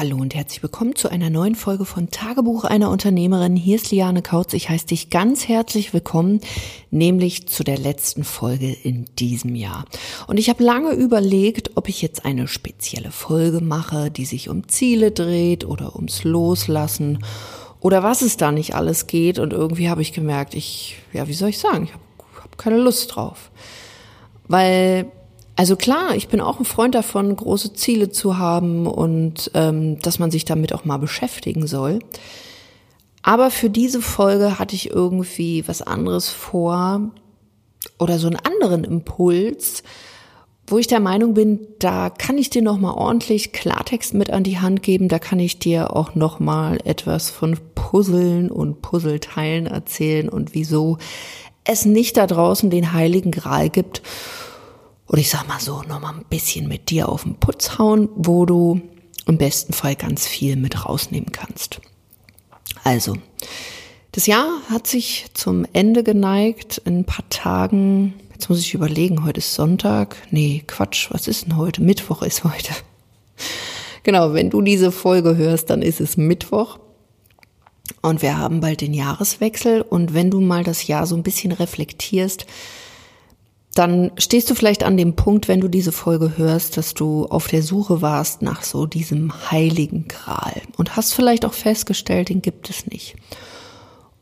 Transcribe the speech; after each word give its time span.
Hallo 0.00 0.16
und 0.16 0.34
herzlich 0.34 0.62
willkommen 0.62 0.96
zu 0.96 1.10
einer 1.10 1.28
neuen 1.28 1.54
Folge 1.54 1.84
von 1.84 2.08
Tagebuch 2.10 2.64
einer 2.64 2.88
Unternehmerin. 2.88 3.54
Hier 3.54 3.76
ist 3.76 3.90
Liane 3.90 4.22
Kautz. 4.22 4.54
Ich 4.54 4.70
heiße 4.70 4.86
dich 4.86 5.10
ganz 5.10 5.46
herzlich 5.46 5.92
willkommen, 5.92 6.40
nämlich 6.90 7.48
zu 7.48 7.64
der 7.64 7.76
letzten 7.76 8.24
Folge 8.24 8.72
in 8.72 9.04
diesem 9.18 9.54
Jahr. 9.54 9.84
Und 10.26 10.38
ich 10.38 10.48
habe 10.48 10.64
lange 10.64 10.92
überlegt, 10.92 11.72
ob 11.74 11.86
ich 11.90 12.00
jetzt 12.00 12.24
eine 12.24 12.48
spezielle 12.48 13.10
Folge 13.10 13.60
mache, 13.60 14.10
die 14.10 14.24
sich 14.24 14.48
um 14.48 14.68
Ziele 14.68 15.10
dreht 15.10 15.66
oder 15.66 15.94
ums 15.94 16.24
Loslassen 16.24 17.22
oder 17.80 18.02
was 18.02 18.22
es 18.22 18.38
da 18.38 18.52
nicht 18.52 18.74
alles 18.74 19.06
geht. 19.06 19.38
Und 19.38 19.52
irgendwie 19.52 19.90
habe 19.90 20.00
ich 20.00 20.14
gemerkt, 20.14 20.54
ich, 20.54 20.96
ja, 21.12 21.28
wie 21.28 21.34
soll 21.34 21.50
ich 21.50 21.58
sagen, 21.58 21.84
ich 21.84 21.92
habe 21.92 22.42
hab 22.42 22.56
keine 22.56 22.78
Lust 22.78 23.14
drauf. 23.14 23.50
Weil 24.48 25.12
also 25.60 25.76
klar, 25.76 26.16
ich 26.16 26.28
bin 26.28 26.40
auch 26.40 26.58
ein 26.58 26.64
Freund 26.64 26.94
davon, 26.94 27.36
große 27.36 27.74
Ziele 27.74 28.08
zu 28.08 28.38
haben 28.38 28.86
und 28.86 29.50
ähm, 29.52 30.00
dass 30.00 30.18
man 30.18 30.30
sich 30.30 30.46
damit 30.46 30.72
auch 30.72 30.86
mal 30.86 30.96
beschäftigen 30.96 31.66
soll. 31.66 31.98
Aber 33.22 33.50
für 33.50 33.68
diese 33.68 34.00
Folge 34.00 34.58
hatte 34.58 34.74
ich 34.74 34.88
irgendwie 34.88 35.68
was 35.68 35.82
anderes 35.82 36.30
vor 36.30 37.10
oder 37.98 38.18
so 38.18 38.28
einen 38.28 38.38
anderen 38.38 38.84
Impuls, 38.84 39.82
wo 40.66 40.78
ich 40.78 40.86
der 40.86 41.00
Meinung 41.00 41.34
bin, 41.34 41.58
da 41.78 42.08
kann 42.08 42.38
ich 42.38 42.48
dir 42.48 42.62
noch 42.62 42.80
mal 42.80 42.94
ordentlich 42.94 43.52
Klartext 43.52 44.14
mit 44.14 44.30
an 44.30 44.44
die 44.44 44.60
Hand 44.60 44.82
geben, 44.82 45.08
da 45.08 45.18
kann 45.18 45.40
ich 45.40 45.58
dir 45.58 45.94
auch 45.94 46.14
noch 46.14 46.40
mal 46.40 46.78
etwas 46.86 47.28
von 47.28 47.58
Puzzeln 47.74 48.50
und 48.50 48.80
Puzzleteilen 48.80 49.66
erzählen 49.66 50.30
und 50.30 50.54
wieso 50.54 50.96
es 51.64 51.84
nicht 51.84 52.16
da 52.16 52.26
draußen 52.26 52.70
den 52.70 52.94
heiligen 52.94 53.30
Gral 53.30 53.68
gibt 53.68 54.00
oder 55.10 55.18
ich 55.18 55.28
sag 55.28 55.48
mal 55.48 55.58
so, 55.58 55.82
nochmal 55.82 56.14
ein 56.14 56.24
bisschen 56.30 56.68
mit 56.68 56.88
dir 56.88 57.08
auf 57.08 57.24
den 57.24 57.34
Putz 57.34 57.78
hauen, 57.78 58.08
wo 58.14 58.46
du 58.46 58.80
im 59.26 59.38
besten 59.38 59.72
Fall 59.72 59.96
ganz 59.96 60.28
viel 60.28 60.54
mit 60.54 60.86
rausnehmen 60.86 61.32
kannst. 61.32 61.80
Also, 62.84 63.16
das 64.12 64.26
Jahr 64.26 64.48
hat 64.70 64.86
sich 64.86 65.26
zum 65.34 65.66
Ende 65.72 66.04
geneigt. 66.04 66.80
In 66.84 67.00
ein 67.00 67.04
paar 67.06 67.28
Tagen, 67.28 68.14
jetzt 68.32 68.48
muss 68.48 68.60
ich 68.60 68.72
überlegen, 68.72 69.24
heute 69.24 69.38
ist 69.38 69.54
Sonntag. 69.54 70.16
Nee, 70.30 70.62
Quatsch, 70.68 71.08
was 71.10 71.26
ist 71.26 71.46
denn 71.46 71.56
heute? 71.56 71.82
Mittwoch 71.82 72.22
ist 72.22 72.44
heute. 72.44 72.72
Genau, 74.02 74.32
wenn 74.32 74.48
du 74.48 74.62
diese 74.62 74.92
Folge 74.92 75.36
hörst, 75.36 75.68
dann 75.68 75.82
ist 75.82 76.00
es 76.00 76.16
Mittwoch. 76.16 76.78
Und 78.00 78.22
wir 78.22 78.38
haben 78.38 78.60
bald 78.60 78.80
den 78.80 78.94
Jahreswechsel. 78.94 79.82
Und 79.82 80.14
wenn 80.14 80.30
du 80.30 80.40
mal 80.40 80.64
das 80.64 80.86
Jahr 80.86 81.06
so 81.06 81.14
ein 81.16 81.22
bisschen 81.22 81.52
reflektierst, 81.52 82.46
dann 83.74 84.10
stehst 84.18 84.50
du 84.50 84.54
vielleicht 84.54 84.82
an 84.82 84.96
dem 84.96 85.14
Punkt, 85.14 85.46
wenn 85.46 85.60
du 85.60 85.68
diese 85.68 85.92
Folge 85.92 86.36
hörst, 86.36 86.76
dass 86.76 86.94
du 86.94 87.26
auf 87.26 87.46
der 87.46 87.62
Suche 87.62 88.02
warst 88.02 88.42
nach 88.42 88.62
so 88.62 88.86
diesem 88.86 89.32
heiligen 89.50 90.08
Gral 90.08 90.62
und 90.76 90.96
hast 90.96 91.14
vielleicht 91.14 91.44
auch 91.44 91.52
festgestellt, 91.52 92.30
den 92.30 92.42
gibt 92.42 92.68
es 92.68 92.86
nicht. 92.86 93.16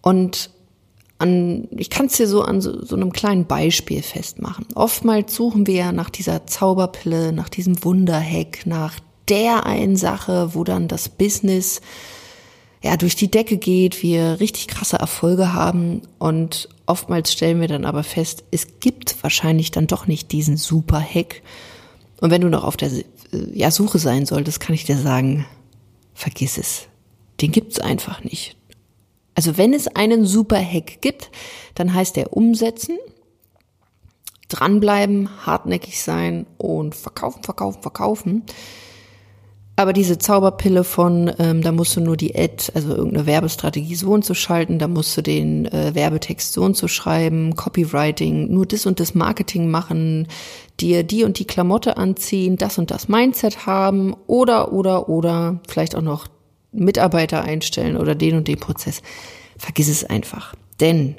Und 0.03 0.51
an, 1.19 1.67
ich 1.77 1.91
kann 1.91 2.07
es 2.07 2.13
dir 2.13 2.29
so 2.29 2.43
an 2.43 2.61
so, 2.61 2.85
so 2.85 2.95
einem 2.95 3.13
kleinen 3.13 3.47
Beispiel 3.47 4.03
festmachen. 4.03 4.67
Oftmals 4.75 5.35
suchen 5.35 5.67
wir 5.67 5.75
ja 5.75 5.93
nach 5.93 6.11
dieser 6.11 6.47
Zauberpille, 6.47 7.33
nach 7.33 7.49
diesem 7.49 7.83
Wunderheck, 7.85 8.67
nach 8.67 9.01
der 9.29 9.67
einen 9.67 9.97
Sache, 9.97 10.55
wo 10.55 10.63
dann 10.63 10.89
das 10.89 11.09
Business 11.09 11.81
ja 12.83 12.97
durch 12.97 13.17
die 13.17 13.31
Decke 13.31 13.57
geht, 13.57 14.03
wir 14.03 14.41
richtig 14.41 14.69
krasse 14.69 14.97
Erfolge 14.97 15.53
haben 15.53 16.03
und 16.19 16.69
Oftmals 16.89 17.35
stellen 17.35 17.61
wir 17.61 17.69
dann 17.69 17.85
aber 17.85 18.03
fest, 18.03 18.45
es 18.51 18.81
gibt 18.81 19.23
wahrscheinlich 19.23 19.71
dann 19.71 19.87
doch 19.87 20.07
nicht 20.07 20.33
diesen 20.33 20.57
super 20.57 20.99
Hack. 20.99 21.43
Und 22.23 22.31
wenn 22.31 22.41
du 22.41 22.49
noch 22.49 22.65
auf 22.65 22.79
der 22.79 22.91
ja, 23.53 23.71
Suche 23.71 23.99
sein 23.99 24.25
solltest, 24.25 24.59
kann 24.59 24.75
ich 24.75 24.87
dir 24.87 24.97
sagen, 24.97 25.45
vergiss 26.15 26.57
es. 26.57 26.87
Den 27.43 27.53
gibt's 27.53 27.79
einfach 27.79 28.25
nicht. 28.25 28.57
Also 29.35 29.59
wenn 29.59 29.75
es 29.75 29.87
einen 29.87 30.25
super 30.25 30.59
Hack 30.59 31.03
gibt, 31.03 31.31
dann 31.75 31.93
heißt 31.93 32.17
der 32.17 32.33
umsetzen, 32.33 32.97
dranbleiben, 34.49 35.29
hartnäckig 35.45 36.03
sein 36.03 36.47
und 36.57 36.95
verkaufen, 36.95 37.43
verkaufen, 37.43 37.83
verkaufen. 37.83 38.45
Aber 39.79 39.93
diese 39.93 40.19
Zauberpille 40.19 40.83
von, 40.83 41.31
ähm, 41.39 41.63
da 41.63 41.71
musst 41.71 41.95
du 41.95 42.01
nur 42.01 42.17
die 42.17 42.35
Ad, 42.35 42.73
also 42.75 42.97
irgendeine 42.97 43.27
Werbestrategie 43.27 43.95
so 43.95 44.11
und 44.11 44.25
so 44.25 44.35
schalten, 44.35 44.81
da 44.81 44.89
musst 44.89 45.17
du 45.17 45.23
den 45.23 45.67
äh, 45.67 45.95
Werbetext 45.95 46.53
so 46.53 46.65
und 46.65 46.77
so 46.77 46.89
schreiben, 46.89 47.55
Copywriting, 47.55 48.53
nur 48.53 48.67
das 48.67 48.87
und 48.87 48.99
das 48.99 49.15
Marketing 49.15 49.71
machen, 49.71 50.27
dir 50.81 51.05
die 51.05 51.23
und 51.23 51.39
die 51.39 51.45
Klamotte 51.45 51.97
anziehen, 51.97 52.57
das 52.57 52.79
und 52.79 52.91
das 52.91 53.07
Mindset 53.07 53.67
haben 53.67 54.17
oder, 54.27 54.73
oder, 54.73 55.09
oder 55.09 55.61
vielleicht 55.69 55.95
auch 55.95 56.03
noch 56.03 56.27
Mitarbeiter 56.73 57.45
einstellen 57.45 57.97
oder 57.97 58.17
den 58.17 58.35
und 58.35 58.49
den 58.49 58.59
Prozess. 58.59 59.01
Vergiss 59.59 59.89
es 59.89 60.03
einfach. 60.03 60.57
Denn 60.81 61.15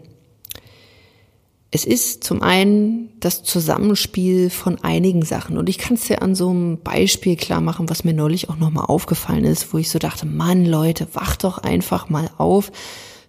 es 1.71 1.85
ist 1.85 2.23
zum 2.23 2.41
einen 2.41 3.11
das 3.19 3.43
Zusammenspiel 3.43 4.49
von 4.49 4.83
einigen 4.83 5.23
Sachen. 5.23 5.57
Und 5.57 5.69
ich 5.69 5.77
kann 5.77 5.95
es 5.95 6.07
dir 6.07 6.23
an 6.23 6.33
so 6.33 6.49
einem 6.49 6.79
Beispiel 6.79 7.35
klar 7.35 7.61
machen, 7.61 7.89
was 7.89 8.03
mir 8.03 8.13
neulich 8.13 8.49
auch 8.49 8.57
nochmal 8.57 8.85
aufgefallen 8.85 9.45
ist, 9.45 9.71
wo 9.71 9.77
ich 9.77 9.91
so 9.91 9.99
dachte, 9.99 10.25
Mann, 10.25 10.65
Leute, 10.65 11.07
wacht 11.13 11.43
doch 11.43 11.59
einfach 11.59 12.09
mal 12.09 12.31
auf. 12.37 12.71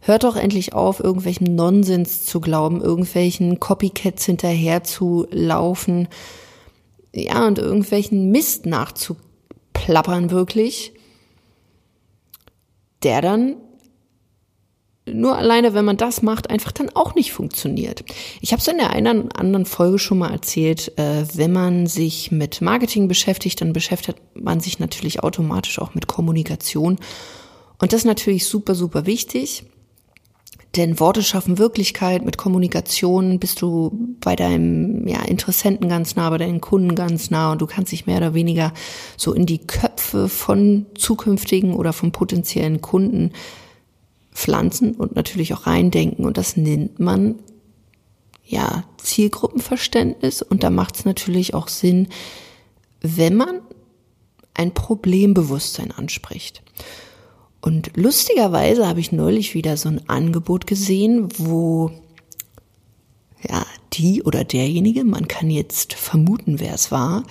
Hört 0.00 0.24
doch 0.24 0.36
endlich 0.36 0.72
auf, 0.72 1.00
irgendwelchen 1.00 1.54
Nonsens 1.54 2.24
zu 2.24 2.40
glauben, 2.40 2.80
irgendwelchen 2.80 3.60
Copycats 3.60 4.24
hinterher 4.24 4.84
zu 4.84 5.26
laufen. 5.30 6.08
Ja, 7.14 7.46
und 7.46 7.58
irgendwelchen 7.58 8.30
Mist 8.30 8.64
nachzuplappern 8.64 10.30
wirklich. 10.30 10.94
Der 13.02 13.20
dann 13.20 13.56
nur 15.12 15.36
alleine, 15.36 15.74
wenn 15.74 15.84
man 15.84 15.96
das 15.96 16.22
macht, 16.22 16.50
einfach 16.50 16.72
dann 16.72 16.90
auch 16.94 17.14
nicht 17.14 17.32
funktioniert. 17.32 18.04
Ich 18.40 18.52
habe 18.52 18.60
es 18.60 18.68
in 18.68 18.78
der 18.78 18.90
einen 18.90 19.30
anderen 19.32 19.66
Folge 19.66 19.98
schon 19.98 20.18
mal 20.18 20.30
erzählt, 20.30 20.96
äh, 20.98 21.24
wenn 21.34 21.52
man 21.52 21.86
sich 21.86 22.30
mit 22.30 22.60
Marketing 22.60 23.08
beschäftigt, 23.08 23.60
dann 23.60 23.72
beschäftigt 23.72 24.18
man 24.34 24.60
sich 24.60 24.78
natürlich 24.78 25.22
automatisch 25.22 25.78
auch 25.78 25.94
mit 25.94 26.06
Kommunikation. 26.06 26.98
Und 27.78 27.92
das 27.92 28.00
ist 28.00 28.06
natürlich 28.06 28.46
super, 28.46 28.74
super 28.74 29.06
wichtig. 29.06 29.64
Denn 30.76 31.00
Worte 31.00 31.24
schaffen 31.24 31.58
Wirklichkeit. 31.58 32.24
Mit 32.24 32.36
Kommunikation 32.38 33.40
bist 33.40 33.60
du 33.60 33.90
bei 34.20 34.36
deinem 34.36 35.06
ja, 35.08 35.22
Interessenten 35.22 35.88
ganz 35.88 36.14
nah, 36.14 36.30
bei 36.30 36.38
deinen 36.38 36.60
Kunden 36.60 36.94
ganz 36.94 37.30
nah 37.30 37.50
und 37.52 37.60
du 37.60 37.66
kannst 37.66 37.90
dich 37.90 38.06
mehr 38.06 38.18
oder 38.18 38.34
weniger 38.34 38.72
so 39.16 39.32
in 39.32 39.46
die 39.46 39.66
Köpfe 39.66 40.28
von 40.28 40.86
zukünftigen 40.94 41.74
oder 41.74 41.92
von 41.92 42.12
potenziellen 42.12 42.80
Kunden 42.80 43.32
pflanzen 44.40 44.94
und 44.94 45.14
natürlich 45.16 45.52
auch 45.52 45.66
reindenken. 45.66 46.24
Und 46.24 46.38
das 46.38 46.56
nennt 46.56 46.98
man 46.98 47.38
ja 48.46 48.84
Zielgruppenverständnis. 48.96 50.40
Und 50.40 50.62
da 50.62 50.70
macht 50.70 50.96
es 50.96 51.04
natürlich 51.04 51.52
auch 51.52 51.68
Sinn, 51.68 52.08
wenn 53.02 53.36
man 53.36 53.60
ein 54.54 54.72
Problembewusstsein 54.72 55.92
anspricht. 55.92 56.62
Und 57.60 57.90
lustigerweise 57.96 58.88
habe 58.88 59.00
ich 59.00 59.12
neulich 59.12 59.54
wieder 59.54 59.76
so 59.76 59.90
ein 59.90 60.08
Angebot 60.08 60.66
gesehen, 60.66 61.28
wo 61.36 61.90
ja 63.46 63.66
die 63.92 64.22
oder 64.22 64.44
derjenige, 64.44 65.04
man 65.04 65.28
kann 65.28 65.50
jetzt 65.50 65.92
vermuten, 65.92 66.60
wer 66.60 66.74
es 66.74 66.90
war, 66.90 67.24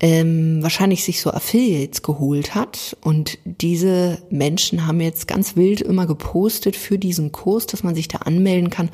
ähm, 0.00 0.62
wahrscheinlich 0.62 1.04
sich 1.04 1.20
so 1.20 1.30
Affiliates 1.30 2.02
geholt 2.02 2.54
hat. 2.54 2.96
Und 3.00 3.38
diese 3.44 4.18
Menschen 4.30 4.86
haben 4.86 5.00
jetzt 5.00 5.28
ganz 5.28 5.56
wild 5.56 5.80
immer 5.80 6.06
gepostet 6.06 6.76
für 6.76 6.98
diesen 6.98 7.32
Kurs, 7.32 7.66
dass 7.66 7.82
man 7.82 7.94
sich 7.94 8.08
da 8.08 8.18
anmelden 8.18 8.70
kann. 8.70 8.90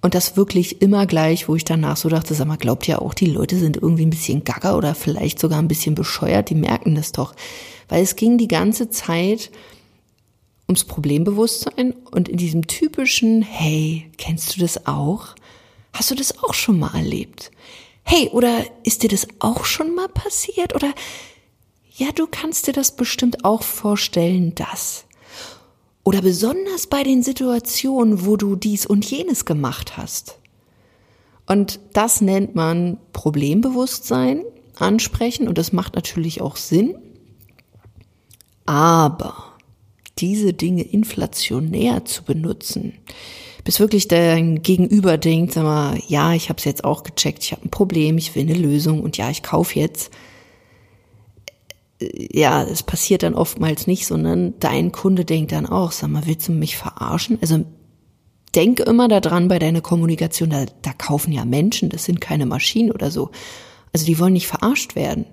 Und 0.00 0.14
das 0.14 0.36
wirklich 0.36 0.80
immer 0.80 1.06
gleich, 1.06 1.48
wo 1.48 1.56
ich 1.56 1.64
danach 1.64 1.96
so 1.96 2.08
dachte, 2.08 2.34
sag 2.34 2.46
mal, 2.46 2.56
glaubt 2.56 2.86
ja 2.86 3.00
auch, 3.00 3.14
die 3.14 3.26
Leute 3.26 3.56
sind 3.56 3.76
irgendwie 3.76 4.06
ein 4.06 4.10
bisschen 4.10 4.44
gaga 4.44 4.76
oder 4.76 4.94
vielleicht 4.94 5.40
sogar 5.40 5.58
ein 5.58 5.68
bisschen 5.68 5.94
bescheuert, 5.94 6.50
die 6.50 6.54
merken 6.54 6.94
das 6.94 7.10
doch. 7.12 7.34
Weil 7.88 8.02
es 8.02 8.14
ging 8.14 8.38
die 8.38 8.48
ganze 8.48 8.90
Zeit 8.90 9.50
ums 10.68 10.84
Problembewusstsein 10.84 11.94
und 12.10 12.28
in 12.28 12.36
diesem 12.36 12.66
typischen, 12.66 13.42
hey, 13.42 14.10
kennst 14.18 14.54
du 14.54 14.60
das 14.60 14.86
auch? 14.86 15.34
Hast 15.92 16.10
du 16.10 16.14
das 16.14 16.44
auch 16.44 16.54
schon 16.54 16.78
mal 16.78 16.94
erlebt? 16.94 17.50
Hey, 18.10 18.30
oder 18.30 18.64
ist 18.84 19.02
dir 19.02 19.10
das 19.10 19.28
auch 19.38 19.66
schon 19.66 19.94
mal 19.94 20.08
passiert? 20.08 20.74
Oder 20.74 20.94
ja, 21.94 22.10
du 22.10 22.26
kannst 22.26 22.66
dir 22.66 22.72
das 22.72 22.96
bestimmt 22.96 23.44
auch 23.44 23.62
vorstellen, 23.62 24.54
dass. 24.54 25.04
Oder 26.04 26.22
besonders 26.22 26.86
bei 26.86 27.02
den 27.02 27.22
Situationen, 27.22 28.24
wo 28.24 28.38
du 28.38 28.56
dies 28.56 28.86
und 28.86 29.04
jenes 29.04 29.44
gemacht 29.44 29.98
hast. 29.98 30.38
Und 31.44 31.80
das 31.92 32.22
nennt 32.22 32.54
man 32.54 32.96
Problembewusstsein, 33.12 34.42
ansprechen 34.78 35.46
und 35.46 35.58
das 35.58 35.74
macht 35.74 35.94
natürlich 35.94 36.40
auch 36.40 36.56
Sinn. 36.56 36.94
Aber 38.64 39.52
diese 40.16 40.54
Dinge 40.54 40.82
inflationär 40.82 42.06
zu 42.06 42.24
benutzen, 42.24 42.94
bis 43.68 43.80
wirklich 43.80 44.08
dein 44.08 44.62
Gegenüber 44.62 45.18
denkt, 45.18 45.52
sag 45.52 45.64
mal, 45.64 46.00
ja, 46.08 46.32
ich 46.32 46.48
habe 46.48 46.56
es 46.56 46.64
jetzt 46.64 46.84
auch 46.84 47.02
gecheckt, 47.02 47.44
ich 47.44 47.52
habe 47.52 47.66
ein 47.66 47.70
Problem, 47.70 48.16
ich 48.16 48.34
will 48.34 48.44
eine 48.44 48.54
Lösung 48.54 49.02
und 49.02 49.18
ja, 49.18 49.28
ich 49.28 49.42
kaufe 49.42 49.78
jetzt. 49.78 50.10
äh, 52.00 52.28
ja, 52.32 52.62
es 52.62 52.82
passiert 52.82 53.22
dann 53.22 53.34
oftmals 53.34 53.86
nicht, 53.86 54.06
sondern 54.06 54.54
dein 54.58 54.90
Kunde 54.90 55.26
denkt 55.26 55.52
dann 55.52 55.66
auch, 55.66 55.92
sag 55.92 56.08
mal, 56.08 56.24
willst 56.24 56.48
du 56.48 56.52
mich 56.52 56.78
verarschen? 56.78 57.36
Also 57.42 57.62
denk 58.54 58.80
immer 58.80 59.06
daran 59.06 59.48
bei 59.48 59.58
deiner 59.58 59.82
Kommunikation, 59.82 60.48
da, 60.48 60.64
da 60.80 60.94
kaufen 60.94 61.32
ja 61.32 61.44
Menschen, 61.44 61.90
das 61.90 62.04
sind 62.04 62.22
keine 62.22 62.46
Maschinen 62.46 62.90
oder 62.90 63.10
so. 63.10 63.32
Also 63.92 64.06
die 64.06 64.18
wollen 64.18 64.32
nicht 64.32 64.46
verarscht 64.46 64.96
werden. 64.96 65.26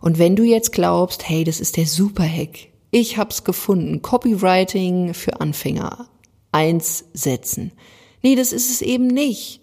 Und 0.00 0.18
wenn 0.18 0.34
du 0.34 0.42
jetzt 0.42 0.72
glaubst, 0.72 1.28
hey, 1.28 1.44
das 1.44 1.60
ist 1.60 1.76
der 1.76 1.86
Superhack, 1.86 2.70
ich 2.90 3.18
hab's 3.18 3.44
gefunden, 3.44 4.02
Copywriting 4.02 5.14
für 5.14 5.40
Anfänger, 5.40 6.08
eins 6.52 7.06
setzen. 7.12 7.72
Nee, 8.22 8.36
das 8.36 8.52
ist 8.52 8.70
es 8.70 8.82
eben 8.82 9.08
nicht. 9.08 9.60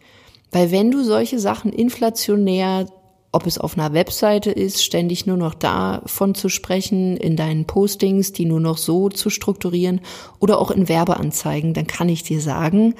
Weil 0.51 0.71
wenn 0.71 0.91
du 0.91 1.03
solche 1.03 1.39
Sachen 1.39 1.71
inflationär 1.71 2.87
ob 3.31 3.45
es 3.45 3.59
auf 3.59 3.77
einer 3.77 3.93
Webseite 3.93 4.51
ist, 4.51 4.83
ständig 4.83 5.25
nur 5.27 5.37
noch 5.37 5.53
davon 5.53 6.33
zu 6.33 6.49
sprechen, 6.49 7.15
in 7.15 7.35
deinen 7.35 7.65
Postings, 7.65 8.31
die 8.31 8.45
nur 8.45 8.59
noch 8.59 8.77
so 8.77 9.09
zu 9.09 9.29
strukturieren 9.29 10.01
oder 10.39 10.59
auch 10.59 10.71
in 10.71 10.89
Werbeanzeigen, 10.89 11.73
dann 11.73 11.85
kann 11.85 12.09
ich 12.09 12.23
dir 12.23 12.41
sagen, 12.41 12.95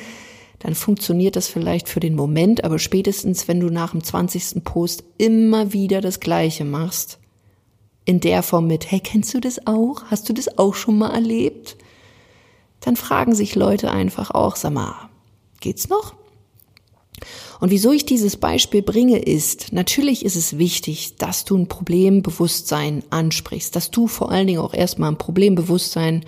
dann 0.60 0.76
funktioniert 0.76 1.36
das 1.36 1.48
vielleicht 1.48 1.90
für 1.90 2.00
den 2.00 2.16
Moment, 2.16 2.64
aber 2.64 2.80
spätestens, 2.80 3.48
wenn 3.48 3.60
du 3.60 3.70
nach 3.70 3.92
dem 3.92 4.04
20. 4.04 4.64
Post 4.64 5.04
immer 5.18 5.74
wieder 5.74 6.02
das 6.02 6.20
Gleiche 6.20 6.66
machst, 6.66 7.18
in 8.06 8.20
der 8.20 8.44
Form 8.44 8.68
mit, 8.68 8.92
hey, 8.92 9.00
kennst 9.00 9.34
du 9.34 9.40
das 9.40 9.66
auch? 9.66 10.04
Hast 10.06 10.30
du 10.30 10.34
das 10.34 10.58
auch 10.58 10.76
schon 10.76 10.98
mal 10.98 11.14
erlebt? 11.14 11.78
Dann 12.82 12.96
fragen 12.96 13.36
sich 13.36 13.56
Leute 13.56 13.92
einfach 13.92 14.32
auch, 14.32 14.56
sag 14.56 14.74
mal, 14.74 15.10
geht's 15.60 15.90
noch? 15.90 16.16
Und 17.60 17.72
wieso 17.72 17.92
ich 17.92 18.06
dieses 18.06 18.38
Beispiel 18.38 18.82
bringe, 18.82 19.20
ist, 19.20 19.74
natürlich 19.74 20.24
ist 20.24 20.38
es 20.38 20.58
wichtig, 20.58 21.18
dass 21.18 21.44
du 21.44 21.58
ein 21.58 21.68
Problembewusstsein 21.68 23.04
ansprichst, 23.10 23.76
dass 23.76 23.92
du 23.92 24.08
vor 24.08 24.32
allen 24.32 24.48
Dingen 24.48 24.62
auch 24.62 24.74
erstmal 24.74 25.12
ein 25.12 25.18
Problembewusstsein 25.18 26.24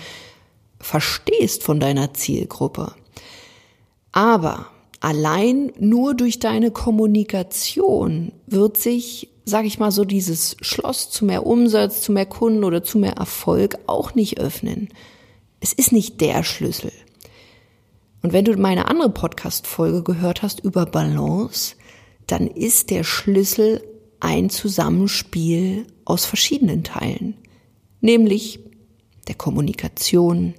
verstehst 0.80 1.64
von 1.64 1.80
deiner 1.80 2.14
Zielgruppe. 2.14 2.94
Aber 4.12 4.68
allein 5.00 5.72
nur 5.80 6.16
durch 6.16 6.40
deine 6.40 6.72
Kommunikation 6.72 8.34
wird 8.48 8.76
sich, 8.76 9.30
sage 9.46 9.68
ich 9.68 9.80
mal 9.80 9.92
so, 9.92 10.04
dieses 10.04 10.58
Schloss 10.62 11.10
zu 11.12 11.24
mehr 11.24 11.46
Umsatz, 11.46 12.02
zu 12.02 12.12
mehr 12.12 12.26
Kunden 12.26 12.66
oder 12.66 12.84
zu 12.84 12.98
mehr 12.98 13.14
Erfolg 13.14 13.78
auch 13.88 14.16
nicht 14.16 14.40
öffnen. 14.40 14.90
Es 15.64 15.74
ist 15.74 15.92
nicht 15.92 16.20
der 16.22 16.44
Schlüssel. 16.44 16.92
Und 18.24 18.34
wenn 18.34 18.46
du 18.46 18.58
meine 18.58 18.88
andere 18.88 19.12
Podcast-Folge 19.12 20.02
gehört 20.02 20.42
hast 20.42 20.60
über 20.60 20.88
Balance, 20.88 21.76
dann 22.26 22.48
ist 22.48 22.90
der 22.90 23.04
Schlüssel 23.04 23.84
ein 24.20 24.50
Zusammenspiel 24.50 25.86
aus 26.04 26.26
verschiedenen 26.26 26.84
Teilen, 26.84 27.36
nämlich 28.02 28.60
der 29.28 29.36
Kommunikation, 29.36 30.56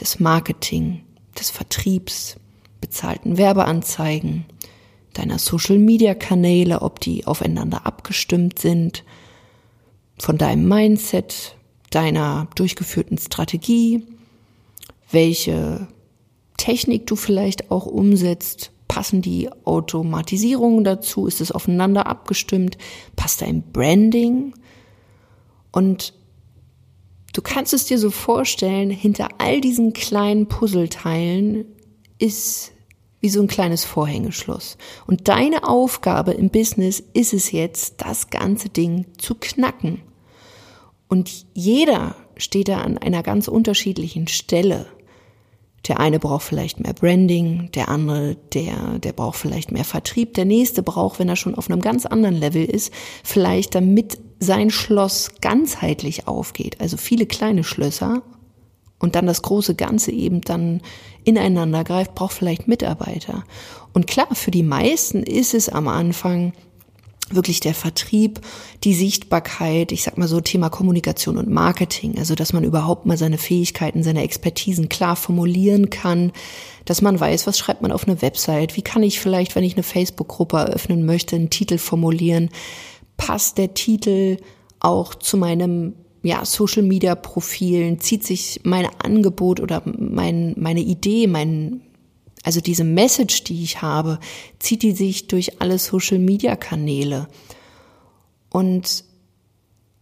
des 0.00 0.18
Marketing, 0.18 1.04
des 1.38 1.50
Vertriebs, 1.50 2.36
bezahlten 2.80 3.36
Werbeanzeigen, 3.36 4.44
deiner 5.12 5.38
Social-Media-Kanäle, 5.38 6.82
ob 6.82 7.00
die 7.00 7.26
aufeinander 7.26 7.86
abgestimmt 7.86 8.58
sind, 8.58 9.04
von 10.18 10.38
deinem 10.38 10.68
Mindset, 10.68 11.56
deiner 11.90 12.48
durchgeführten 12.56 13.18
Strategie, 13.18 14.04
welche 15.10 15.88
Technik 16.56 17.06
du 17.06 17.16
vielleicht 17.16 17.70
auch 17.70 17.86
umsetzt. 17.86 18.70
Passen 18.88 19.22
die 19.22 19.50
Automatisierungen 19.64 20.84
dazu? 20.84 21.26
Ist 21.26 21.40
es 21.40 21.50
aufeinander 21.50 22.06
abgestimmt? 22.06 22.78
Passt 23.16 23.42
dein 23.42 23.62
Branding? 23.72 24.54
Und 25.72 26.14
du 27.32 27.42
kannst 27.42 27.72
es 27.72 27.86
dir 27.86 27.98
so 27.98 28.10
vorstellen, 28.10 28.90
hinter 28.90 29.28
all 29.38 29.60
diesen 29.60 29.92
kleinen 29.94 30.46
Puzzleteilen 30.46 31.64
ist 32.18 32.72
wie 33.20 33.30
so 33.30 33.40
ein 33.40 33.48
kleines 33.48 33.84
Vorhängeschloss. 33.84 34.76
Und 35.06 35.28
deine 35.28 35.66
Aufgabe 35.66 36.32
im 36.32 36.50
Business 36.50 37.02
ist 37.14 37.32
es 37.32 37.52
jetzt, 37.52 38.02
das 38.02 38.28
ganze 38.28 38.68
Ding 38.68 39.06
zu 39.16 39.34
knacken. 39.34 40.02
Und 41.08 41.46
jeder 41.54 42.16
steht 42.36 42.68
da 42.68 42.78
an 42.78 42.98
einer 42.98 43.22
ganz 43.22 43.48
unterschiedlichen 43.48 44.28
Stelle. 44.28 44.86
Der 45.88 46.00
eine 46.00 46.18
braucht 46.18 46.44
vielleicht 46.44 46.80
mehr 46.80 46.94
Branding, 46.94 47.70
der 47.72 47.88
andere, 47.88 48.36
der, 48.54 48.98
der 48.98 49.12
braucht 49.12 49.36
vielleicht 49.36 49.70
mehr 49.70 49.84
Vertrieb, 49.84 50.34
der 50.34 50.46
nächste 50.46 50.82
braucht, 50.82 51.18
wenn 51.18 51.28
er 51.28 51.36
schon 51.36 51.54
auf 51.54 51.70
einem 51.70 51.80
ganz 51.80 52.06
anderen 52.06 52.36
Level 52.36 52.64
ist, 52.64 52.92
vielleicht 53.22 53.74
damit 53.74 54.18
sein 54.40 54.70
Schloss 54.70 55.32
ganzheitlich 55.40 56.26
aufgeht, 56.26 56.80
also 56.80 56.96
viele 56.96 57.26
kleine 57.26 57.64
Schlösser 57.64 58.22
und 58.98 59.14
dann 59.14 59.26
das 59.26 59.42
große 59.42 59.74
Ganze 59.74 60.10
eben 60.12 60.40
dann 60.40 60.80
ineinander 61.24 61.84
greift, 61.84 62.14
braucht 62.14 62.32
vielleicht 62.32 62.68
Mitarbeiter. 62.68 63.44
Und 63.92 64.06
klar, 64.06 64.34
für 64.34 64.50
die 64.50 64.62
meisten 64.62 65.22
ist 65.22 65.52
es 65.52 65.68
am 65.68 65.88
Anfang 65.88 66.54
wirklich 67.30 67.60
der 67.60 67.74
Vertrieb, 67.74 68.40
die 68.84 68.94
Sichtbarkeit, 68.94 69.92
ich 69.92 70.02
sag 70.02 70.18
mal 70.18 70.28
so 70.28 70.40
Thema 70.40 70.68
Kommunikation 70.68 71.38
und 71.38 71.48
Marketing, 71.48 72.18
also 72.18 72.34
dass 72.34 72.52
man 72.52 72.64
überhaupt 72.64 73.06
mal 73.06 73.16
seine 73.16 73.38
Fähigkeiten, 73.38 74.02
seine 74.02 74.22
Expertisen 74.22 74.88
klar 74.88 75.16
formulieren 75.16 75.90
kann, 75.90 76.32
dass 76.84 77.00
man 77.00 77.18
weiß, 77.18 77.46
was 77.46 77.58
schreibt 77.58 77.82
man 77.82 77.92
auf 77.92 78.06
eine 78.06 78.20
Website, 78.20 78.76
wie 78.76 78.82
kann 78.82 79.02
ich 79.02 79.20
vielleicht, 79.20 79.56
wenn 79.56 79.64
ich 79.64 79.74
eine 79.74 79.82
Facebook-Gruppe 79.82 80.58
eröffnen 80.58 81.06
möchte, 81.06 81.36
einen 81.36 81.50
Titel 81.50 81.78
formulieren, 81.78 82.50
passt 83.16 83.58
der 83.58 83.74
Titel 83.74 84.36
auch 84.80 85.14
zu 85.14 85.38
meinem 85.38 85.94
ja, 86.22 86.44
Social 86.44 86.82
Media 86.82 87.14
Profilen, 87.14 88.00
zieht 88.00 88.24
sich 88.24 88.60
mein 88.64 88.88
Angebot 88.98 89.60
oder 89.60 89.82
mein, 89.84 90.54
meine 90.58 90.80
Idee, 90.80 91.26
mein, 91.26 91.82
also 92.44 92.60
diese 92.60 92.84
Message, 92.84 93.42
die 93.44 93.64
ich 93.64 93.82
habe, 93.82 94.20
zieht 94.58 94.82
die 94.82 94.92
sich 94.92 95.26
durch 95.26 95.60
alle 95.60 95.78
Social-Media-Kanäle. 95.78 97.26
Und 98.50 99.04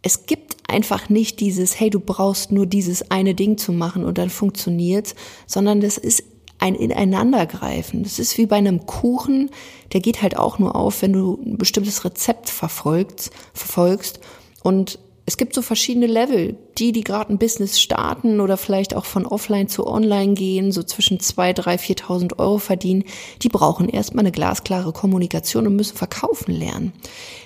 es 0.03 0.27
gibt 0.27 0.57
einfach 0.69 1.09
nicht 1.09 1.41
dieses, 1.41 1.79
hey, 1.79 1.89
du 1.89 2.01
brauchst 2.01 2.51
nur 2.51 2.67
dieses 2.67 3.11
eine 3.11 3.35
Ding 3.35 3.57
zu 3.57 3.73
machen 3.73 4.05
und 4.05 4.19
dann 4.19 4.29
funktioniert's, 4.29 5.15
sondern 5.47 5.81
das 5.81 5.97
ist 5.97 6.25
ein 6.59 6.75
Ineinandergreifen. 6.75 8.03
Das 8.03 8.19
ist 8.19 8.39
wie 8.39 8.47
bei 8.47 8.57
einem 8.57 8.87
Kuchen, 8.87 9.51
der 9.93 10.01
geht 10.01 10.23
halt 10.23 10.37
auch 10.37 10.59
nur 10.59 10.75
auf, 10.75 11.03
wenn 11.03 11.13
du 11.13 11.41
ein 11.45 11.59
bestimmtes 11.59 12.05
Rezept 12.05 12.51
verfolgst, 12.51 13.31
verfolgst 13.53 14.21
und 14.63 14.99
es 15.25 15.37
gibt 15.37 15.55
so 15.55 15.63
verschiedene 15.63 16.07
Level. 16.07 16.57
Die, 16.79 16.91
die 16.91 17.05
gerade 17.05 17.33
ein 17.33 17.39
Business 17.39 17.81
starten 17.81 18.41
oder 18.41 18.57
vielleicht 18.57 18.97
auch 18.97 19.05
von 19.05 19.27
offline 19.27 19.69
zu 19.69 19.87
online 19.87 20.35
gehen, 20.35 20.73
so 20.73 20.83
zwischen 20.83 21.21
zwei, 21.21 21.53
drei, 21.53 21.79
viertausend 21.79 22.39
Euro 22.39 22.59
verdienen, 22.59 23.05
die 23.43 23.49
brauchen 23.49 23.89
erstmal 23.89 24.25
eine 24.25 24.33
glasklare 24.33 24.93
Kommunikation 24.93 25.67
und 25.67 25.77
müssen 25.77 25.97
verkaufen 25.97 26.53
lernen. 26.53 26.93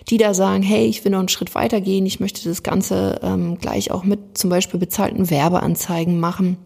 Die 0.08 0.16
da 0.16 0.32
sagen, 0.32 0.62
hey, 0.62 0.86
ich 0.86 1.04
will 1.04 1.12
noch 1.12 1.18
einen 1.18 1.28
Schritt 1.28 1.54
weiter 1.54 1.80
gehen, 1.80 2.06
ich 2.06 2.20
möchte 2.20 2.48
das 2.48 2.62
Ganze 2.62 3.20
ähm, 3.22 3.58
gleich 3.58 3.90
auch 3.90 4.04
mit 4.04 4.38
zum 4.38 4.48
Beispiel 4.48 4.80
bezahlten 4.80 5.28
Werbeanzeigen 5.28 6.18
machen 6.18 6.56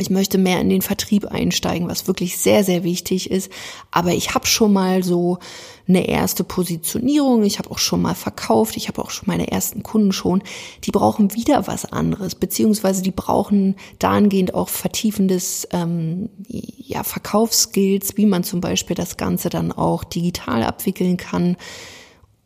ich 0.00 0.10
möchte 0.10 0.38
mehr 0.38 0.60
in 0.60 0.68
den 0.68 0.82
Vertrieb 0.82 1.26
einsteigen, 1.26 1.88
was 1.88 2.06
wirklich 2.06 2.38
sehr, 2.38 2.64
sehr 2.64 2.84
wichtig 2.84 3.30
ist. 3.30 3.50
Aber 3.90 4.12
ich 4.12 4.34
habe 4.34 4.46
schon 4.46 4.72
mal 4.72 5.02
so 5.02 5.38
eine 5.86 6.08
erste 6.08 6.44
Positionierung, 6.44 7.42
ich 7.44 7.58
habe 7.58 7.70
auch 7.70 7.78
schon 7.78 8.02
mal 8.02 8.14
verkauft, 8.14 8.76
ich 8.76 8.88
habe 8.88 9.02
auch 9.02 9.10
schon 9.10 9.26
meine 9.26 9.50
ersten 9.50 9.82
Kunden 9.82 10.12
schon. 10.12 10.42
Die 10.84 10.90
brauchen 10.90 11.34
wieder 11.34 11.66
was 11.66 11.84
anderes, 11.84 12.34
beziehungsweise 12.34 13.02
die 13.02 13.10
brauchen 13.10 13.76
dahingehend 13.98 14.54
auch 14.54 14.68
vertiefendes 14.68 15.68
ähm, 15.72 16.30
ja, 16.48 17.02
Verkaufsskills, 17.02 18.16
wie 18.16 18.26
man 18.26 18.44
zum 18.44 18.60
Beispiel 18.60 18.96
das 18.96 19.16
Ganze 19.16 19.48
dann 19.48 19.72
auch 19.72 20.04
digital 20.04 20.62
abwickeln 20.62 21.16
kann. 21.16 21.56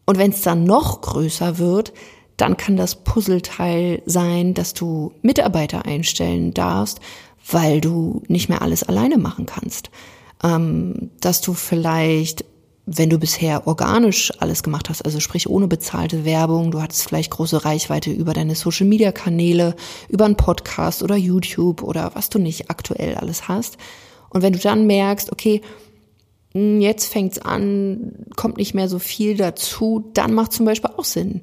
Und 0.07 0.19
wenn 0.19 0.31
es 0.31 0.43
dann 0.43 0.65
noch 0.65 1.01
größer 1.01 1.59
wird, 1.59 1.93
dann 2.37 2.57
kann 2.57 2.77
das 2.77 2.97
Puzzleteil 2.97 4.03
sein, 4.07 4.55
dass 4.55 4.75
du 4.75 5.13
Mitarbeiter 5.23 5.85
einstellen 5.85 6.53
darfst, 6.53 7.01
weil 7.51 7.81
du 7.81 8.23
nicht 8.29 8.49
mehr 8.49 8.63
alles 8.63 8.83
alleine 8.83 9.19
machen 9.19 9.47
kannst. 9.47 9.91
Ähm, 10.43 11.11
dass 11.21 11.41
du 11.41 11.55
vielleicht, 11.55 12.45
wenn 12.87 13.11
du 13.11 13.19
bisher 13.19 13.67
organisch 13.67 14.33
alles 14.41 14.63
gemacht 14.63 14.89
hast, 14.89 15.05
also 15.05 15.21
sprich 15.21 15.49
ohne 15.49 15.69
bezahlte 15.69 16.25
Werbung, 16.25 16.71
du 16.71 16.83
hattest 16.83 17.05
vielleicht 17.05 17.31
große 17.31 17.65
Reichweite 17.65 18.11
über 18.11 18.33
deine 18.33 18.55
Social-Media-Kanäle, 18.55 19.75
über 20.09 20.25
einen 20.25 20.37
Podcast 20.37 21.03
oder 21.03 21.17
YouTube 21.17 21.83
oder 21.83 22.13
was 22.15 22.31
du 22.31 22.39
nicht 22.39 22.71
aktuell 22.71 23.15
alles 23.15 23.49
hast. 23.49 23.79
Und 24.31 24.43
wenn 24.43 24.53
du 24.53 24.59
dann 24.59 24.87
merkst, 24.87 25.31
okay, 25.33 25.61
hm, 26.53 26.81
jetzt 26.81 27.13
fängt's 27.13 27.39
an, 27.39 28.27
kommt 28.37 28.57
nicht 28.57 28.75
mehr 28.75 28.89
so 28.89 28.99
viel 28.99 29.37
dazu, 29.37 30.11
dann 30.15 30.35
macht 30.35 30.53
zum 30.53 30.67
Beispiel 30.67 30.91
auch 30.97 31.05
Sinn, 31.05 31.43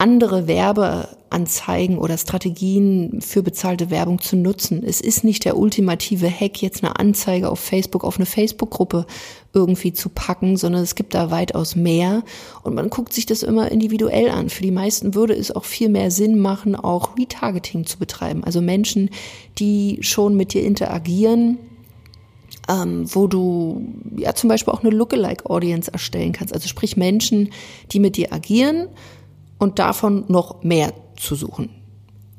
andere 0.00 0.46
Werbeanzeigen 0.46 1.98
oder 1.98 2.16
Strategien 2.16 3.20
für 3.20 3.42
bezahlte 3.42 3.90
Werbung 3.90 4.20
zu 4.20 4.34
nutzen. 4.34 4.82
Es 4.82 5.02
ist 5.02 5.24
nicht 5.24 5.44
der 5.44 5.58
ultimative 5.58 6.30
Hack, 6.30 6.62
jetzt 6.62 6.82
eine 6.82 6.98
Anzeige 6.98 7.50
auf 7.50 7.60
Facebook, 7.60 8.04
auf 8.04 8.16
eine 8.16 8.24
Facebook-Gruppe 8.24 9.06
irgendwie 9.52 9.92
zu 9.92 10.08
packen, 10.08 10.56
sondern 10.56 10.82
es 10.82 10.94
gibt 10.94 11.12
da 11.12 11.30
weitaus 11.30 11.76
mehr 11.76 12.22
und 12.62 12.74
man 12.74 12.88
guckt 12.88 13.12
sich 13.12 13.26
das 13.26 13.42
immer 13.42 13.70
individuell 13.70 14.30
an. 14.30 14.48
Für 14.48 14.62
die 14.62 14.70
meisten 14.70 15.14
würde 15.14 15.34
es 15.34 15.54
auch 15.54 15.64
viel 15.64 15.90
mehr 15.90 16.10
Sinn 16.10 16.38
machen, 16.38 16.74
auch 16.74 17.18
Retargeting 17.18 17.84
zu 17.84 17.98
betreiben. 17.98 18.42
Also 18.42 18.62
Menschen, 18.62 19.10
die 19.58 19.98
schon 20.00 20.34
mit 20.34 20.54
dir 20.54 20.62
interagieren, 20.62 21.58
ähm, 22.70 23.04
wo 23.14 23.26
du 23.26 23.84
ja 24.16 24.34
zum 24.34 24.48
Beispiel 24.48 24.72
auch 24.72 24.82
eine 24.82 24.90
Lookalike-Audience 24.90 25.92
erstellen 25.92 26.32
kannst. 26.32 26.54
Also 26.54 26.68
sprich 26.68 26.96
Menschen, 26.96 27.50
die 27.92 28.00
mit 28.00 28.16
dir 28.16 28.32
agieren 28.32 28.88
und 29.60 29.78
davon 29.78 30.24
noch 30.26 30.64
mehr 30.64 30.92
zu 31.16 31.36
suchen. 31.36 31.68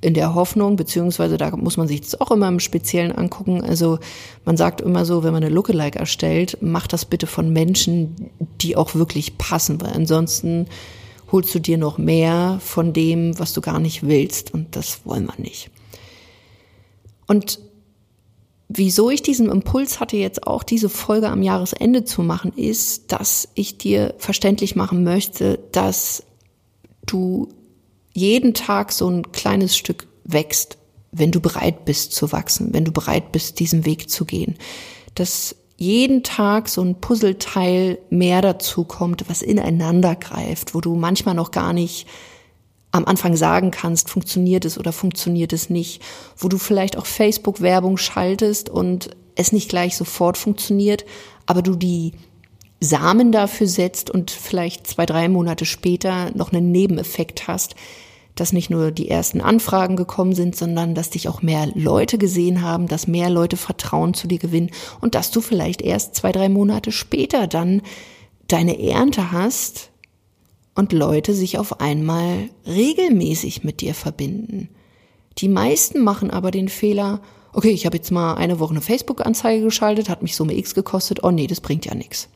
In 0.01 0.15
der 0.15 0.33
Hoffnung, 0.33 0.75
beziehungsweise 0.75 1.37
da 1.37 1.55
muss 1.55 1.77
man 1.77 1.87
sich 1.87 2.01
das 2.01 2.19
auch 2.19 2.31
immer 2.31 2.47
im 2.47 2.59
Speziellen 2.59 3.11
angucken. 3.11 3.63
Also 3.63 3.99
man 4.43 4.57
sagt 4.57 4.81
immer 4.81 5.05
so, 5.05 5.23
wenn 5.23 5.31
man 5.31 5.43
eine 5.43 5.53
Lookalike 5.53 5.99
erstellt, 5.99 6.57
macht 6.61 6.91
das 6.91 7.05
bitte 7.05 7.27
von 7.27 7.53
Menschen, 7.53 8.31
die 8.59 8.75
auch 8.75 8.95
wirklich 8.95 9.37
passen, 9.37 9.79
weil 9.79 9.93
ansonsten 9.93 10.65
holst 11.31 11.53
du 11.53 11.59
dir 11.59 11.77
noch 11.77 11.99
mehr 11.99 12.59
von 12.61 12.93
dem, 12.93 13.37
was 13.39 13.53
du 13.53 13.61
gar 13.61 13.79
nicht 13.79 14.05
willst 14.05 14.53
und 14.53 14.75
das 14.75 15.05
wollen 15.05 15.27
wir 15.27 15.39
nicht. 15.39 15.69
Und 17.27 17.59
wieso 18.67 19.11
ich 19.11 19.21
diesen 19.21 19.49
Impuls 19.49 19.99
hatte, 19.99 20.17
jetzt 20.17 20.47
auch 20.47 20.63
diese 20.63 20.89
Folge 20.89 21.29
am 21.29 21.43
Jahresende 21.43 22.05
zu 22.05 22.23
machen, 22.23 22.53
ist, 22.55 23.11
dass 23.11 23.49
ich 23.53 23.77
dir 23.77 24.15
verständlich 24.17 24.75
machen 24.75 25.03
möchte, 25.03 25.59
dass 25.71 26.23
du 27.05 27.49
jeden 28.13 28.53
Tag 28.53 28.91
so 28.91 29.09
ein 29.09 29.31
kleines 29.31 29.75
Stück 29.75 30.07
wächst, 30.23 30.77
wenn 31.11 31.31
du 31.31 31.39
bereit 31.39 31.85
bist 31.85 32.13
zu 32.13 32.31
wachsen, 32.31 32.73
wenn 32.73 32.85
du 32.85 32.91
bereit 32.91 33.31
bist, 33.31 33.59
diesen 33.59 33.85
Weg 33.85 34.09
zu 34.09 34.25
gehen. 34.25 34.55
Dass 35.15 35.55
jeden 35.77 36.23
Tag 36.23 36.69
so 36.69 36.81
ein 36.81 37.01
Puzzleteil 37.01 37.97
mehr 38.09 38.41
dazu 38.41 38.83
kommt, 38.83 39.27
was 39.29 39.41
ineinander 39.41 40.15
greift, 40.15 40.75
wo 40.75 40.81
du 40.81 40.95
manchmal 40.95 41.35
noch 41.35 41.51
gar 41.51 41.73
nicht 41.73 42.07
am 42.91 43.05
Anfang 43.05 43.35
sagen 43.35 43.71
kannst, 43.71 44.09
funktioniert 44.09 44.65
es 44.65 44.77
oder 44.77 44.91
funktioniert 44.91 45.53
es 45.53 45.69
nicht, 45.69 46.01
wo 46.37 46.49
du 46.49 46.57
vielleicht 46.57 46.97
auch 46.97 47.05
Facebook-Werbung 47.05 47.97
schaltest 47.97 48.69
und 48.69 49.09
es 49.35 49.53
nicht 49.53 49.69
gleich 49.69 49.95
sofort 49.95 50.37
funktioniert, 50.37 51.05
aber 51.45 51.61
du 51.61 51.75
die 51.75 52.13
Samen 52.83 53.31
dafür 53.31 53.67
setzt 53.67 54.09
und 54.09 54.31
vielleicht 54.31 54.87
zwei, 54.87 55.05
drei 55.05 55.29
Monate 55.29 55.65
später 55.65 56.31
noch 56.35 56.51
einen 56.51 56.71
Nebeneffekt 56.71 57.47
hast, 57.47 57.75
dass 58.33 58.53
nicht 58.53 58.71
nur 58.71 58.89
die 58.89 59.07
ersten 59.07 59.39
Anfragen 59.39 59.95
gekommen 59.95 60.33
sind, 60.33 60.55
sondern 60.55 60.95
dass 60.95 61.11
dich 61.11 61.29
auch 61.29 61.43
mehr 61.43 61.67
Leute 61.75 62.17
gesehen 62.17 62.63
haben, 62.63 62.87
dass 62.87 63.05
mehr 63.05 63.29
Leute 63.29 63.55
Vertrauen 63.55 64.15
zu 64.15 64.27
dir 64.27 64.39
gewinnen 64.39 64.71
und 64.99 65.13
dass 65.13 65.29
du 65.29 65.41
vielleicht 65.41 65.83
erst 65.83 66.15
zwei, 66.15 66.31
drei 66.31 66.49
Monate 66.49 66.91
später 66.91 67.45
dann 67.45 67.83
deine 68.47 68.81
Ernte 68.81 69.31
hast 69.31 69.91
und 70.73 70.91
Leute 70.91 71.35
sich 71.35 71.59
auf 71.59 71.81
einmal 71.81 72.49
regelmäßig 72.65 73.63
mit 73.63 73.81
dir 73.81 73.93
verbinden. 73.93 74.69
Die 75.37 75.49
meisten 75.49 76.03
machen 76.03 76.31
aber 76.31 76.49
den 76.49 76.67
Fehler, 76.67 77.21
okay, 77.53 77.69
ich 77.69 77.85
habe 77.85 77.97
jetzt 77.97 78.11
mal 78.11 78.35
eine 78.35 78.59
Woche 78.59 78.71
eine 78.71 78.81
Facebook-Anzeige 78.81 79.63
geschaltet, 79.63 80.09
hat 80.09 80.23
mich 80.23 80.35
Summe 80.35 80.57
X 80.57 80.73
gekostet, 80.73 81.23
oh 81.23 81.29
nee, 81.31 81.45
das 81.47 81.61
bringt 81.61 81.85
ja 81.85 81.93
nichts. 81.93 82.29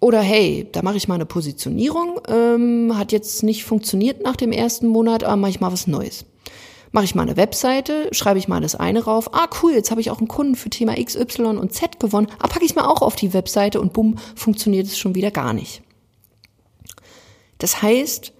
Oder 0.00 0.20
hey, 0.20 0.68
da 0.70 0.82
mache 0.82 0.96
ich 0.96 1.08
mal 1.08 1.14
eine 1.14 1.26
Positionierung, 1.26 2.20
ähm, 2.28 2.96
hat 2.96 3.12
jetzt 3.12 3.42
nicht 3.42 3.64
funktioniert 3.64 4.22
nach 4.22 4.36
dem 4.36 4.52
ersten 4.52 4.86
Monat, 4.86 5.24
aber 5.24 5.36
mache 5.36 5.52
ich 5.52 5.60
mal 5.60 5.72
was 5.72 5.86
Neues. 5.86 6.26
Mache 6.92 7.06
ich 7.06 7.14
mal 7.14 7.22
eine 7.22 7.36
Webseite, 7.36 8.08
schreibe 8.12 8.38
ich 8.38 8.46
mal 8.46 8.60
das 8.60 8.76
eine 8.76 9.04
rauf. 9.04 9.32
Ah, 9.34 9.48
cool, 9.62 9.72
jetzt 9.72 9.90
habe 9.90 10.00
ich 10.00 10.10
auch 10.10 10.18
einen 10.18 10.28
Kunden 10.28 10.56
für 10.56 10.70
Thema 10.70 10.98
X, 10.98 11.16
Y 11.16 11.58
und 11.58 11.72
Z 11.72 11.98
gewonnen. 11.98 12.28
Ah, 12.38 12.48
packe 12.48 12.66
ich 12.66 12.76
mal 12.76 12.86
auch 12.86 13.02
auf 13.02 13.16
die 13.16 13.32
Webseite 13.32 13.80
und 13.80 13.92
bumm, 13.94 14.16
funktioniert 14.36 14.86
es 14.86 14.98
schon 14.98 15.14
wieder 15.14 15.30
gar 15.30 15.54
nicht. 15.54 15.82
Das 17.58 17.80
heißt, 17.80 18.33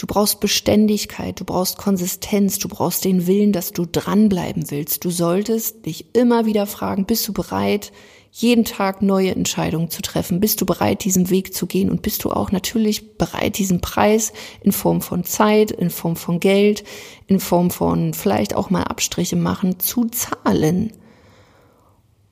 du 0.00 0.06
brauchst 0.06 0.40
Beständigkeit, 0.40 1.38
du 1.38 1.44
brauchst 1.44 1.76
Konsistenz, 1.76 2.58
du 2.58 2.68
brauchst 2.68 3.04
den 3.04 3.26
Willen, 3.26 3.52
dass 3.52 3.72
du 3.72 3.84
dranbleiben 3.84 4.70
willst. 4.70 5.04
Du 5.04 5.10
solltest 5.10 5.84
dich 5.84 6.14
immer 6.14 6.46
wieder 6.46 6.66
fragen, 6.66 7.04
bist 7.04 7.28
du 7.28 7.34
bereit, 7.34 7.92
jeden 8.32 8.64
Tag 8.64 9.02
neue 9.02 9.32
Entscheidungen 9.32 9.90
zu 9.90 10.00
treffen? 10.00 10.40
Bist 10.40 10.60
du 10.60 10.66
bereit, 10.66 11.04
diesen 11.04 11.28
Weg 11.28 11.52
zu 11.52 11.66
gehen? 11.66 11.90
Und 11.90 12.00
bist 12.00 12.24
du 12.24 12.30
auch 12.30 12.50
natürlich 12.50 13.18
bereit, 13.18 13.58
diesen 13.58 13.80
Preis 13.82 14.32
in 14.62 14.72
Form 14.72 15.02
von 15.02 15.24
Zeit, 15.24 15.70
in 15.70 15.90
Form 15.90 16.16
von 16.16 16.40
Geld, 16.40 16.84
in 17.26 17.40
Form 17.40 17.70
von 17.70 18.14
vielleicht 18.14 18.54
auch 18.54 18.70
mal 18.70 18.84
Abstriche 18.84 19.36
machen, 19.36 19.80
zu 19.80 20.06
zahlen? 20.06 20.92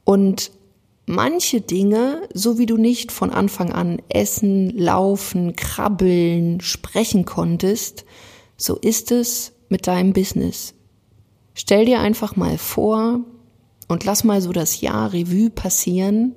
Und 0.05 0.53
manche 1.09 1.61
Dinge, 1.61 2.29
so 2.35 2.59
wie 2.59 2.67
du 2.67 2.77
nicht 2.77 3.13
von 3.13 3.31
Anfang 3.31 3.73
an 3.73 4.01
essen, 4.09 4.71
laufen, 4.77 5.57
krabbeln, 5.57 6.61
sprechen 6.61 7.25
konntest, 7.25 8.05
so 8.57 8.77
ist 8.77 9.11
es 9.11 9.53
mit 9.69 9.87
deinem 9.87 10.13
Business. 10.13 10.75
Stell 11.55 11.87
dir 11.87 12.01
einfach 12.01 12.37
mal 12.37 12.59
vor, 12.59 13.21
und 13.89 14.05
lass 14.05 14.23
mal 14.23 14.41
so 14.41 14.53
das 14.53 14.81
Jahr 14.81 15.13
Revue 15.13 15.51
passieren. 15.51 16.35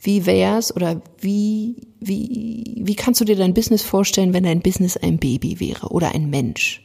Wie 0.00 0.24
wär's 0.24 0.74
oder 0.74 1.02
wie, 1.20 1.76
wie, 2.00 2.80
wie 2.82 2.94
kannst 2.94 3.20
du 3.20 3.26
dir 3.26 3.36
dein 3.36 3.52
Business 3.52 3.82
vorstellen, 3.82 4.32
wenn 4.32 4.44
dein 4.44 4.62
Business 4.62 4.96
ein 4.96 5.18
Baby 5.18 5.60
wäre 5.60 5.88
oder 5.88 6.14
ein 6.14 6.30
Mensch? 6.30 6.82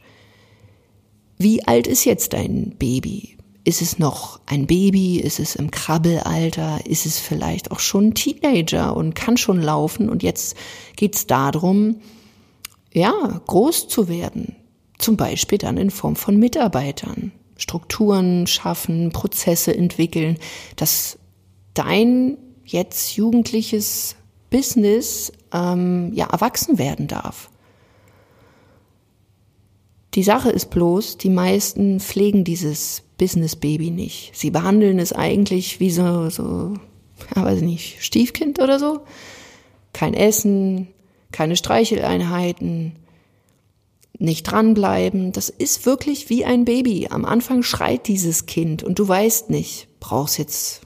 Wie 1.38 1.66
alt 1.66 1.88
ist 1.88 2.04
jetzt 2.04 2.34
dein 2.34 2.76
Baby? 2.78 3.38
Ist 3.66 3.82
es 3.82 3.98
noch 3.98 4.40
ein 4.46 4.68
Baby? 4.68 5.20
Ist 5.20 5.40
es 5.40 5.56
im 5.56 5.72
Krabbelalter? 5.72 6.86
Ist 6.86 7.08
es 7.08 7.20
vielleicht 7.20 7.72
auch 7.72 7.80
schon 7.80 8.14
Teenager 8.14 8.96
und 8.96 9.16
kann 9.16 9.38
schon 9.38 9.60
laufen? 9.60 10.08
Und 10.08 10.22
jetzt 10.22 10.56
geht's 10.96 11.26
darum, 11.26 11.96
ja, 12.94 13.42
groß 13.48 13.88
zu 13.88 14.08
werden. 14.08 14.56
Zum 15.00 15.18
Beispiel 15.18 15.58
dann 15.58 15.78
in 15.78 15.90
Form 15.90 16.16
von 16.16 16.38
Mitarbeitern. 16.38 17.32
Strukturen 17.58 18.46
schaffen, 18.46 19.12
Prozesse 19.12 19.76
entwickeln, 19.76 20.38
dass 20.76 21.18
dein 21.74 22.38
jetzt 22.66 23.16
jugendliches 23.16 24.16
Business 24.52 25.32
ähm, 25.52 26.14
ja 26.14 26.28
erwachsen 26.28 26.78
werden 26.78 27.08
darf. 27.08 27.50
Die 30.16 30.24
Sache 30.24 30.50
ist 30.50 30.70
bloß, 30.70 31.18
die 31.18 31.30
meisten 31.30 32.00
pflegen 32.00 32.46
dieses 32.46 33.04
Business 33.18 33.56
Baby 33.56 33.92
nicht. 33.92 34.32
Sie 34.34 34.50
behandeln 34.50 34.98
es 34.98 35.12
eigentlich 35.12 35.82
wie 35.82 35.92
so, 35.92 36.30
so, 36.30 36.74
ja, 37.36 37.44
weiß 37.44 37.62
nicht, 37.62 38.02
Stiefkind 38.04 38.60
oder 38.60 38.80
so. 38.80 39.02
Kein 39.92 40.14
Essen, 40.14 40.88
keine 41.32 41.58
Streicheleinheiten, 41.58 42.96
nicht 44.18 44.44
dranbleiben. 44.44 45.34
Das 45.34 45.50
ist 45.50 45.86
wirklich 45.86 46.30
wie 46.30 46.46
ein 46.46 46.64
Baby. 46.64 47.08
Am 47.10 47.26
Anfang 47.26 47.62
schreit 47.62 48.08
dieses 48.08 48.46
Kind 48.46 48.84
und 48.84 49.00
du 49.00 49.08
weißt 49.08 49.50
nicht, 49.50 49.90
brauchst 50.00 50.38
jetzt 50.38 50.82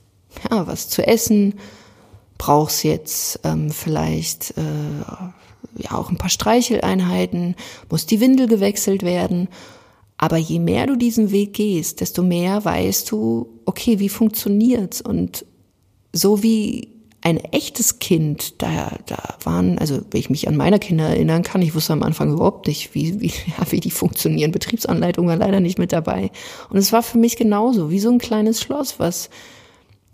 ja, 0.50 0.66
was 0.66 0.90
zu 0.90 1.06
essen, 1.06 1.56
brauchst 2.40 2.84
jetzt 2.84 3.42
ähm, 3.44 3.70
vielleicht 3.70 4.52
äh, 4.58 5.04
ja 5.80 5.98
auch 5.98 6.10
ein 6.10 6.18
paar 6.18 6.30
Streicheleinheiten, 6.30 7.56
muss 7.90 8.06
die 8.06 8.20
Windel 8.20 8.48
gewechselt 8.48 9.04
werden. 9.04 9.48
Aber 10.18 10.38
je 10.38 10.60
mehr 10.60 10.86
du 10.86 10.96
diesen 10.96 11.32
Weg 11.32 11.54
gehst, 11.54 12.02
desto 12.02 12.24
mehr 12.24 12.66
weißt 12.66 13.10
du, 13.10 13.50
okay, 13.66 14.00
wie 14.00 14.10
funktioniert's? 14.10 15.02
Und 15.02 15.46
so 16.12 16.44
wie 16.44 16.90
ein 17.22 17.38
echtes 17.38 18.00
Kind, 18.00 18.62
da, 18.62 18.98
da 19.06 19.18
waren, 19.44 19.78
also 19.78 20.02
wenn 20.12 20.20
ich 20.20 20.30
mich 20.30 20.48
an 20.48 20.56
meine 20.56 20.80
Kinder 20.80 21.08
erinnern 21.08 21.44
kann, 21.44 21.62
ich 21.62 21.76
wusste 21.76 21.94
am 21.94 22.04
Anfang 22.04 22.34
überhaupt 22.34 22.68
nicht, 22.68 22.96
wie, 22.96 23.20
wie, 23.20 23.28
ja, 23.58 23.72
wie 23.72 23.80
die 23.80 23.92
funktionieren. 23.92 24.52
Betriebsanleitung 24.52 25.28
war 25.28 25.36
leider 25.36 25.60
nicht 25.60 25.80
mit 25.80 25.92
dabei. 25.92 26.32
Und 26.70 26.78
es 26.78 26.92
war 26.92 27.04
für 27.04 27.18
mich 27.18 27.36
genauso, 27.36 27.90
wie 27.90 28.00
so 28.00 28.10
ein 28.10 28.20
kleines 28.20 28.62
Schloss, 28.62 29.00
was 29.00 29.30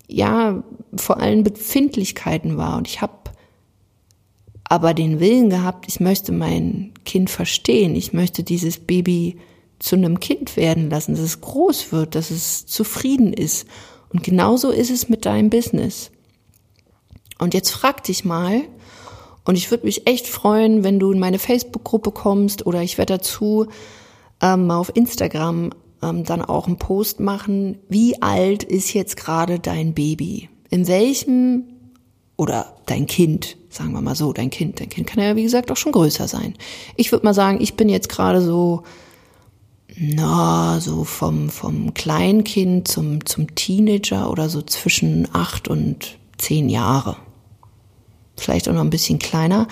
ja 0.07 0.63
vor 0.95 1.19
allen 1.19 1.43
Befindlichkeiten 1.43 2.57
war. 2.57 2.77
Und 2.77 2.87
ich 2.87 3.01
habe 3.01 3.13
aber 4.67 4.93
den 4.93 5.19
Willen 5.19 5.49
gehabt, 5.49 5.85
ich 5.87 5.99
möchte 5.99 6.31
mein 6.31 6.93
Kind 7.05 7.29
verstehen, 7.29 7.95
ich 7.95 8.13
möchte 8.13 8.43
dieses 8.43 8.79
Baby 8.79 9.37
zu 9.79 9.95
einem 9.95 10.19
Kind 10.19 10.57
werden 10.57 10.89
lassen, 10.89 11.13
dass 11.13 11.23
es 11.23 11.41
groß 11.41 11.91
wird, 11.91 12.15
dass 12.15 12.31
es 12.31 12.65
zufrieden 12.65 13.33
ist. 13.33 13.67
Und 14.09 14.23
genauso 14.23 14.71
ist 14.71 14.89
es 14.89 15.09
mit 15.09 15.25
deinem 15.25 15.49
Business. 15.49 16.11
Und 17.37 17.53
jetzt 17.53 17.71
frag 17.71 18.03
dich 18.03 18.25
mal, 18.25 18.63
und 19.45 19.57
ich 19.57 19.69
würde 19.69 19.85
mich 19.85 20.07
echt 20.07 20.27
freuen, 20.27 20.83
wenn 20.83 20.99
du 20.99 21.11
in 21.11 21.19
meine 21.19 21.37
Facebook-Gruppe 21.37 22.11
kommst 22.11 22.65
oder 22.65 22.81
ich 22.81 22.97
werde 22.97 23.17
dazu 23.17 23.67
ähm, 24.41 24.71
auf 24.71 24.91
Instagram 24.95 25.69
ähm, 26.01 26.23
dann 26.23 26.41
auch 26.41 26.65
einen 26.65 26.77
Post 26.77 27.19
machen. 27.19 27.77
Wie 27.87 28.21
alt 28.21 28.63
ist 28.63 28.93
jetzt 28.93 29.17
gerade 29.17 29.59
dein 29.59 29.93
Baby? 29.93 30.49
In 30.69 30.87
welchem 30.87 31.65
Oder 32.37 32.75
dein 32.87 33.05
Kind, 33.05 33.55
sagen 33.75 33.91
wir 33.91 34.01
mal 34.01 34.15
so, 34.15 34.31
dein 34.33 34.49
Kind. 34.49 34.79
Dein 34.79 34.89
Kind 34.89 35.07
kann 35.07 35.23
ja, 35.23 35.35
wie 35.35 35.43
gesagt, 35.43 35.71
auch 35.71 35.77
schon 35.77 35.91
größer 35.91 36.27
sein. 36.27 36.55
Ich 36.95 37.11
würde 37.11 37.25
mal 37.25 37.33
sagen, 37.33 37.59
ich 37.61 37.75
bin 37.75 37.89
jetzt 37.89 38.09
gerade 38.09 38.41
so, 38.41 38.83
na, 39.97 40.79
so 40.79 41.03
vom, 41.03 41.49
vom 41.49 41.93
Kleinkind 41.93 42.87
zum, 42.87 43.25
zum 43.25 43.53
Teenager 43.55 44.29
oder 44.29 44.49
so 44.49 44.61
zwischen 44.61 45.27
acht 45.33 45.67
und 45.67 46.17
zehn 46.37 46.69
Jahre. 46.69 47.17
Vielleicht 48.37 48.67
auch 48.69 48.73
noch 48.73 48.81
ein 48.81 48.89
bisschen 48.89 49.19
kleiner. 49.19 49.67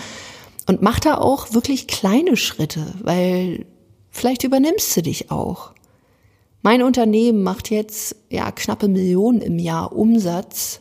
Und 0.67 0.81
mach 0.81 0.99
da 0.99 1.17
auch 1.17 1.53
wirklich 1.53 1.87
kleine 1.87 2.37
Schritte, 2.37 2.93
weil 3.01 3.65
vielleicht 4.11 4.43
übernimmst 4.43 4.95
du 4.95 5.01
dich 5.01 5.29
auch. 5.31 5.71
Mein 6.61 6.81
Unternehmen 6.81 7.43
macht 7.43 7.69
jetzt 7.69 8.15
ja 8.29 8.49
knappe 8.51 8.87
Millionen 8.87 9.41
im 9.41 9.59
Jahr 9.59 9.91
Umsatz 9.93 10.79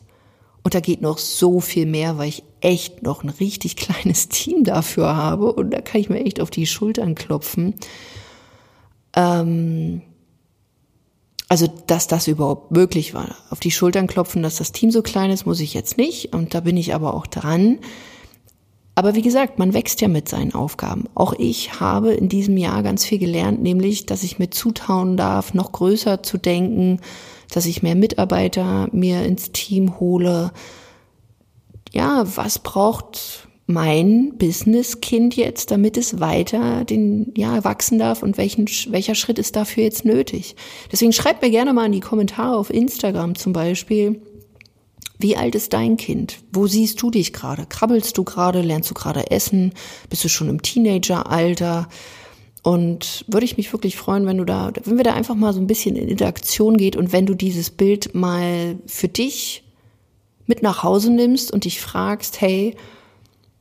und 0.62 0.74
da 0.74 0.80
geht 0.80 1.02
noch 1.02 1.18
so 1.18 1.58
viel 1.58 1.86
mehr, 1.86 2.18
weil 2.18 2.28
ich 2.28 2.44
echt 2.62 3.02
noch 3.02 3.22
ein 3.22 3.28
richtig 3.28 3.76
kleines 3.76 4.28
Team 4.28 4.64
dafür 4.64 5.16
habe 5.16 5.52
und 5.52 5.70
da 5.70 5.80
kann 5.80 6.00
ich 6.00 6.08
mir 6.08 6.24
echt 6.24 6.40
auf 6.40 6.50
die 6.50 6.66
Schultern 6.66 7.14
klopfen. 7.14 7.74
Ähm, 9.14 10.02
also, 11.48 11.66
dass 11.86 12.06
das 12.06 12.28
überhaupt 12.28 12.70
möglich 12.70 13.12
war. 13.12 13.36
Auf 13.50 13.60
die 13.60 13.70
Schultern 13.70 14.06
klopfen, 14.06 14.42
dass 14.42 14.56
das 14.56 14.72
Team 14.72 14.90
so 14.90 15.02
klein 15.02 15.30
ist, 15.30 15.44
muss 15.44 15.60
ich 15.60 15.74
jetzt 15.74 15.98
nicht 15.98 16.34
und 16.34 16.54
da 16.54 16.60
bin 16.60 16.78
ich 16.78 16.94
aber 16.94 17.12
auch 17.12 17.26
dran. 17.26 17.78
Aber 18.94 19.14
wie 19.14 19.22
gesagt, 19.22 19.58
man 19.58 19.72
wächst 19.72 20.00
ja 20.00 20.08
mit 20.08 20.28
seinen 20.28 20.54
Aufgaben. 20.54 21.04
Auch 21.14 21.32
ich 21.38 21.80
habe 21.80 22.12
in 22.12 22.28
diesem 22.28 22.56
Jahr 22.58 22.82
ganz 22.82 23.04
viel 23.04 23.18
gelernt, 23.18 23.62
nämlich, 23.62 24.06
dass 24.06 24.22
ich 24.22 24.38
mir 24.38 24.50
zutauen 24.50 25.16
darf, 25.16 25.54
noch 25.54 25.72
größer 25.72 26.22
zu 26.22 26.36
denken, 26.36 27.00
dass 27.50 27.66
ich 27.66 27.82
mehr 27.82 27.94
Mitarbeiter 27.94 28.88
mir 28.92 29.24
ins 29.24 29.52
Team 29.52 29.98
hole. 29.98 30.52
Ja, 31.92 32.24
was 32.36 32.58
braucht 32.58 33.48
mein 33.66 34.36
Business-Kind 34.38 35.36
jetzt, 35.36 35.70
damit 35.70 35.96
es 35.96 36.20
weiter 36.20 36.84
den, 36.84 37.32
ja, 37.36 37.62
wachsen 37.64 37.98
darf 37.98 38.22
und 38.22 38.38
welchen, 38.38 38.66
welcher 38.88 39.14
Schritt 39.14 39.38
ist 39.38 39.56
dafür 39.56 39.84
jetzt 39.84 40.04
nötig? 40.04 40.56
Deswegen 40.90 41.12
schreibt 41.12 41.42
mir 41.42 41.50
gerne 41.50 41.72
mal 41.72 41.86
in 41.86 41.92
die 41.92 42.00
Kommentare 42.00 42.56
auf 42.56 42.70
Instagram 42.70 43.34
zum 43.34 43.52
Beispiel, 43.52 44.20
wie 45.18 45.36
alt 45.36 45.54
ist 45.54 45.72
dein 45.72 45.96
Kind? 45.96 46.38
Wo 46.52 46.66
siehst 46.66 47.00
du 47.00 47.10
dich 47.10 47.32
gerade? 47.32 47.64
Krabbelst 47.66 48.18
du 48.18 48.24
gerade? 48.24 48.60
Lernst 48.60 48.90
du 48.90 48.94
gerade 48.94 49.30
essen? 49.30 49.72
Bist 50.10 50.24
du 50.24 50.28
schon 50.28 50.48
im 50.48 50.62
Teenageralter? 50.62 51.88
Und 52.62 53.24
würde 53.28 53.44
ich 53.44 53.56
mich 53.56 53.72
wirklich 53.72 53.96
freuen, 53.96 54.26
wenn 54.26 54.38
du 54.38 54.44
da, 54.44 54.72
wenn 54.84 54.96
wir 54.96 55.04
da 55.04 55.14
einfach 55.14 55.34
mal 55.34 55.52
so 55.52 55.60
ein 55.60 55.66
bisschen 55.66 55.94
in 55.94 56.08
Interaktion 56.08 56.76
geht 56.76 56.96
und 56.96 57.12
wenn 57.12 57.26
du 57.26 57.34
dieses 57.34 57.70
Bild 57.70 58.14
mal 58.14 58.76
für 58.86 59.08
dich 59.08 59.61
mit 60.46 60.62
nach 60.62 60.82
Hause 60.82 61.10
nimmst 61.10 61.52
und 61.52 61.64
dich 61.64 61.80
fragst, 61.80 62.40
hey, 62.40 62.76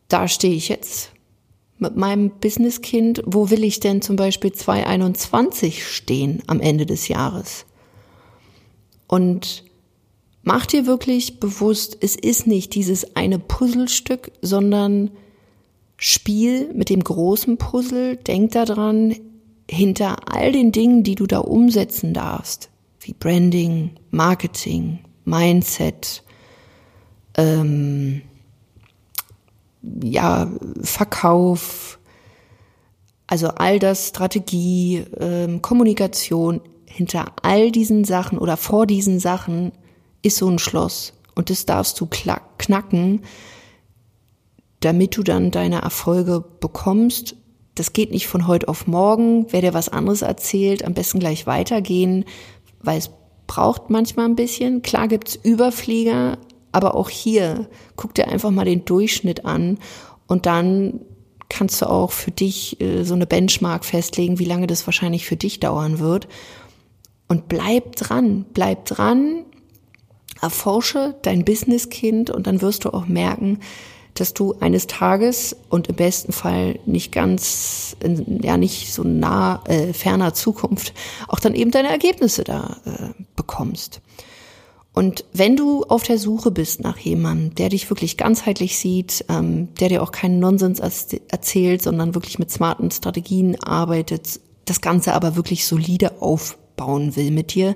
da 0.08 0.28
stehe 0.28 0.56
ich 0.56 0.70
jetzt 0.70 1.12
mit 1.78 1.96
meinem 1.96 2.32
Businesskind, 2.40 3.24
wo 3.26 3.50
will 3.50 3.64
ich 3.64 3.80
denn 3.80 4.02
zum 4.02 4.16
Beispiel 4.16 4.52
2021 4.52 5.88
stehen 5.88 6.44
am 6.48 6.60
Ende 6.60 6.86
des 6.86 7.08
Jahres? 7.08 7.66
Und 9.08 9.64
Mach 10.44 10.66
dir 10.66 10.88
wirklich 10.88 11.40
bewusst, 11.40 11.98
es 12.02 12.16
ist 12.16 12.48
nicht 12.48 12.74
dieses 12.74 13.16
eine 13.16 13.38
Puzzlestück, 13.38 14.32
sondern 14.42 15.12
Spiel 15.98 16.74
mit 16.74 16.90
dem 16.90 17.04
großen 17.04 17.58
Puzzle. 17.58 18.18
Denk 18.18 18.52
daran, 18.54 19.16
hinter 19.70 20.34
all 20.34 20.52
den 20.52 20.72
Dingen, 20.72 21.04
die 21.04 21.14
du 21.14 21.28
da 21.28 21.40
umsetzen 21.40 22.14
darfst, 22.14 22.70
wie 23.02 23.14
Branding, 23.14 23.92
Marketing, 24.10 25.00
Mindset, 25.26 26.24
ähm, 27.36 28.22
ja, 30.04 30.48
Verkauf, 30.82 32.00
also 33.28 33.48
all 33.50 33.80
das, 33.80 34.10
Strategie, 34.10 35.06
ähm, 35.20 35.62
Kommunikation, 35.62 36.62
hinter 36.86 37.34
all 37.42 37.72
diesen 37.72 38.04
Sachen 38.04 38.38
oder 38.38 38.58
vor 38.58 38.86
diesen 38.86 39.20
Sachen 39.20 39.72
ist 40.22 40.38
so 40.38 40.50
ein 40.50 40.60
Schloss 40.60 41.14
und 41.36 41.50
das 41.50 41.66
darfst 41.66 42.00
du 42.00 42.08
knacken, 42.58 43.22
damit 44.82 45.16
du 45.16 45.24
dann 45.24 45.52
deine 45.52 45.82
Erfolge 45.82 46.44
bekommst. 46.60 47.36
Das 47.76 47.94
geht 47.94 48.12
nicht 48.12 48.28
von 48.28 48.48
heute 48.48 48.68
auf 48.68 48.88
morgen. 48.88 49.46
Wer 49.50 49.62
dir 49.62 49.74
was 49.74 49.90
anderes 49.90 50.22
erzählt, 50.22 50.84
am 50.84 50.94
besten 50.94 51.20
gleich 51.20 51.48
weitergehen, 51.48 52.26
weil 52.82 52.98
es 52.98 53.10
braucht 53.48 53.90
manchmal 53.90 54.26
ein 54.26 54.36
bisschen. 54.36 54.82
Klar 54.82 55.08
gibt's 55.08 55.40
Überflieger, 55.42 56.38
aber 56.72 56.96
auch 56.96 57.10
hier 57.10 57.68
guck 57.96 58.14
dir 58.14 58.28
einfach 58.28 58.52
mal 58.52 58.66
den 58.66 58.86
Durchschnitt 58.86 59.46
an 59.46 59.78
und 60.28 60.46
dann 60.46 61.02
kannst 61.50 61.82
du 61.82 61.90
auch 61.90 62.12
für 62.12 62.32
dich 62.32 62.80
äh, 62.80 63.04
so 63.04 63.14
eine 63.14 63.28
Benchmark 63.28 63.84
festlegen, 63.84 64.40
wie 64.40 64.46
lange 64.46 64.68
das 64.68 64.88
wahrscheinlich 64.88 65.26
für 65.26 65.36
dich 65.36 65.60
dauern 65.60 66.00
wird. 66.00 66.28
Und 67.28 67.50
bleib 67.50 67.96
dran, 67.98 68.46
bleib 68.54 68.86
dran, 68.86 69.44
erforsche 70.42 71.16
dein 71.22 71.44
Businesskind 71.46 72.30
und 72.30 72.48
dann 72.48 72.62
wirst 72.62 72.86
du 72.86 72.90
auch 72.90 73.06
merken, 73.06 73.60
dass 74.14 74.34
du 74.34 74.56
eines 74.60 74.88
Tages 74.88 75.56
und 75.70 75.88
im 75.88 75.96
besten 75.96 76.32
Fall 76.32 76.80
nicht 76.86 77.12
ganz, 77.12 77.96
ja 78.42 78.58
nicht 78.58 78.94
so 78.94 79.04
nah, 79.04 79.64
äh, 79.66 79.94
ferner 79.94 80.34
Zukunft 80.34 80.94
auch 81.28 81.40
dann 81.40 81.56
eben 81.56 81.72
deine 81.72 81.90
Ergebnisse 81.90 82.44
da 82.44 82.78
äh, 82.86 83.24
bekommst. 83.36 84.02
Und 84.94 85.24
wenn 85.32 85.56
du 85.56 85.84
auf 85.84 86.04
der 86.04 86.18
Suche 86.18 86.52
bist 86.52 86.82
nach 86.82 86.98
jemandem, 86.98 87.56
der 87.56 87.70
dich 87.70 87.90
wirklich 87.90 88.18
ganzheitlich 88.18 88.78
sieht, 88.78 89.26
ähm, 89.30 89.70
der 89.80 89.90
dir 89.90 90.04
auch 90.04 90.12
keinen 90.12 90.40
Nonsens 90.40 90.80
erzählt, 90.80 91.82
sondern 91.82 92.14
wirklich 92.14 92.40
mit 92.40 92.52
smarten 92.52 92.92
Strategien 92.92 93.62
arbeitet, 93.64 94.42
das 94.66 94.82
Ganze 94.82 95.14
aber 95.14 95.36
wirklich 95.36 95.66
solide 95.66 96.22
aufbauen 96.22 97.16
will 97.16 97.32
mit 97.32 97.54
dir, 97.54 97.76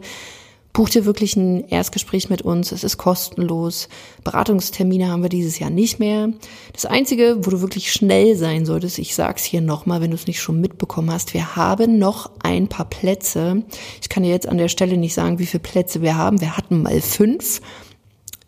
Buch 0.76 0.90
dir 0.90 1.06
wirklich 1.06 1.38
ein 1.38 1.70
Erstgespräch 1.70 2.30
mit 2.30 2.42
uns. 2.42 2.74
Es 2.74 2.84
ist 2.84 2.98
kostenlos. 2.98 3.88
Beratungstermine 4.26 5.10
haben 5.10 5.22
wir 5.22 5.30
dieses 5.30 5.58
Jahr 5.58 5.70
nicht 5.70 6.00
mehr. 6.00 6.34
Das 6.74 6.86
Einzige, 6.86 7.38
wo 7.46 7.50
du 7.50 7.62
wirklich 7.62 7.94
schnell 7.94 8.36
sein 8.36 8.66
solltest, 8.66 9.00
ich 9.00 9.16
sag's 9.16 9.46
hier 9.46 9.62
nochmal, 9.62 10.02
wenn 10.02 10.12
du 10.12 10.18
es 10.18 10.28
nicht 10.28 10.42
schon 10.42 10.60
mitbekommen 10.60 11.10
hast, 11.12 11.34
wir 11.34 11.56
haben 11.56 11.98
noch 11.98 12.30
ein 12.44 12.68
paar 12.68 12.90
Plätze. 12.90 13.64
Ich 14.02 14.10
kann 14.10 14.24
dir 14.24 14.30
jetzt 14.30 14.50
an 14.50 14.58
der 14.58 14.68
Stelle 14.68 14.98
nicht 14.98 15.14
sagen, 15.14 15.40
wie 15.40 15.46
viele 15.46 15.64
Plätze 15.64 16.02
wir 16.02 16.18
haben. 16.18 16.42
Wir 16.42 16.58
hatten 16.58 16.82
mal 16.82 17.00
fünf, 17.00 17.62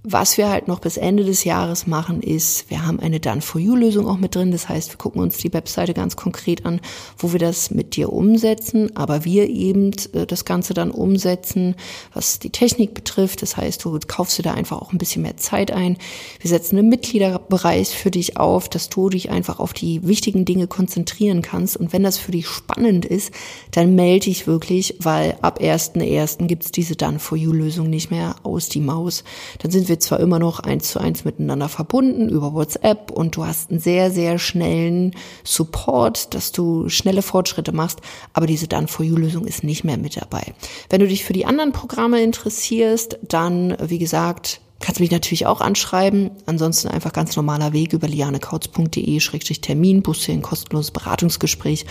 was 0.04 0.38
wir 0.38 0.48
halt 0.48 0.68
noch 0.68 0.78
bis 0.78 0.96
Ende 0.96 1.24
des 1.24 1.42
Jahres 1.42 1.86
machen, 1.86 2.22
ist, 2.22 2.70
wir 2.70 2.86
haben 2.86 3.00
eine 3.00 3.18
Done-for-You-Lösung 3.18 4.06
auch 4.06 4.18
mit 4.18 4.36
drin. 4.36 4.52
Das 4.52 4.68
heißt, 4.68 4.90
wir 4.90 4.96
gucken 4.96 5.20
uns 5.20 5.38
die 5.38 5.52
Webseite 5.52 5.92
ganz 5.92 6.14
konkret 6.14 6.64
an, 6.64 6.80
wo 7.16 7.32
wir 7.32 7.40
das 7.40 7.72
mit 7.72 7.96
dir 7.96 8.12
umsetzen, 8.12 8.94
aber 8.96 9.24
wir 9.24 9.48
eben 9.48 9.90
äh, 10.12 10.24
das 10.24 10.44
Ganze 10.44 10.72
dann 10.72 10.92
umsetzen, 10.92 11.74
was 12.14 12.38
die 12.38 12.50
Technik 12.50 12.94
betrifft. 12.94 13.42
Das 13.42 13.56
heißt, 13.56 13.84
du 13.84 13.98
kaufst 14.06 14.38
dir 14.38 14.42
da 14.42 14.54
einfach 14.54 14.80
auch 14.80 14.92
ein 14.92 14.98
bisschen 14.98 15.22
mehr 15.22 15.36
Zeit 15.36 15.72
ein. 15.72 15.96
Wir 16.40 16.48
setzen 16.48 16.78
einen 16.78 16.88
Mitgliederbereich 16.88 17.88
für 17.88 18.12
dich 18.12 18.36
auf, 18.36 18.68
dass 18.68 18.88
du 18.88 19.08
dich 19.08 19.30
einfach 19.30 19.58
auf 19.58 19.72
die 19.72 20.06
wichtigen 20.06 20.44
Dinge 20.44 20.68
konzentrieren 20.68 21.42
kannst. 21.42 21.76
Und 21.76 21.92
wenn 21.92 22.04
das 22.04 22.18
für 22.18 22.32
dich 22.32 22.46
spannend 22.46 23.04
ist, 23.04 23.32
dann 23.72 23.96
melde 23.96 24.26
dich 24.26 24.46
wirklich, 24.46 24.94
weil 25.00 25.36
ab 25.42 25.60
1.1. 25.60 26.46
gibt 26.46 26.64
es 26.64 26.72
diese 26.72 26.94
Done-for-You-Lösung 26.94 27.90
nicht 27.90 28.12
mehr 28.12 28.36
aus 28.44 28.68
die 28.68 28.80
Maus. 28.80 29.24
Dann 29.58 29.72
sind 29.72 29.87
wir 29.88 30.00
zwar 30.00 30.20
immer 30.20 30.38
noch 30.38 30.60
eins 30.60 30.90
zu 30.90 31.00
eins 31.00 31.24
miteinander 31.24 31.68
verbunden 31.68 32.28
über 32.28 32.52
WhatsApp 32.52 33.10
und 33.10 33.36
du 33.36 33.46
hast 33.46 33.70
einen 33.70 33.80
sehr, 33.80 34.10
sehr 34.10 34.38
schnellen 34.38 35.14
Support, 35.44 36.34
dass 36.34 36.52
du 36.52 36.88
schnelle 36.88 37.22
Fortschritte 37.22 37.72
machst, 37.72 38.00
aber 38.32 38.46
diese 38.46 38.68
Done-for-You-Lösung 38.68 39.46
ist 39.46 39.64
nicht 39.64 39.84
mehr 39.84 39.96
mit 39.96 40.16
dabei. 40.16 40.54
Wenn 40.90 41.00
du 41.00 41.08
dich 41.08 41.24
für 41.24 41.32
die 41.32 41.46
anderen 41.46 41.72
Programme 41.72 42.22
interessierst, 42.22 43.18
dann, 43.22 43.76
wie 43.80 43.98
gesagt, 43.98 44.60
Kannst 44.80 45.00
mich 45.00 45.10
natürlich 45.10 45.46
auch 45.46 45.60
anschreiben. 45.60 46.30
Ansonsten 46.46 46.86
einfach 46.86 47.12
ganz 47.12 47.34
normaler 47.34 47.72
Weg 47.72 47.92
über 47.92 48.06
lianekautz.de-termin, 48.06 50.02
buchst 50.02 50.28
ein 50.28 50.42
kostenloses 50.42 50.92
Beratungsgespräch 50.92 51.84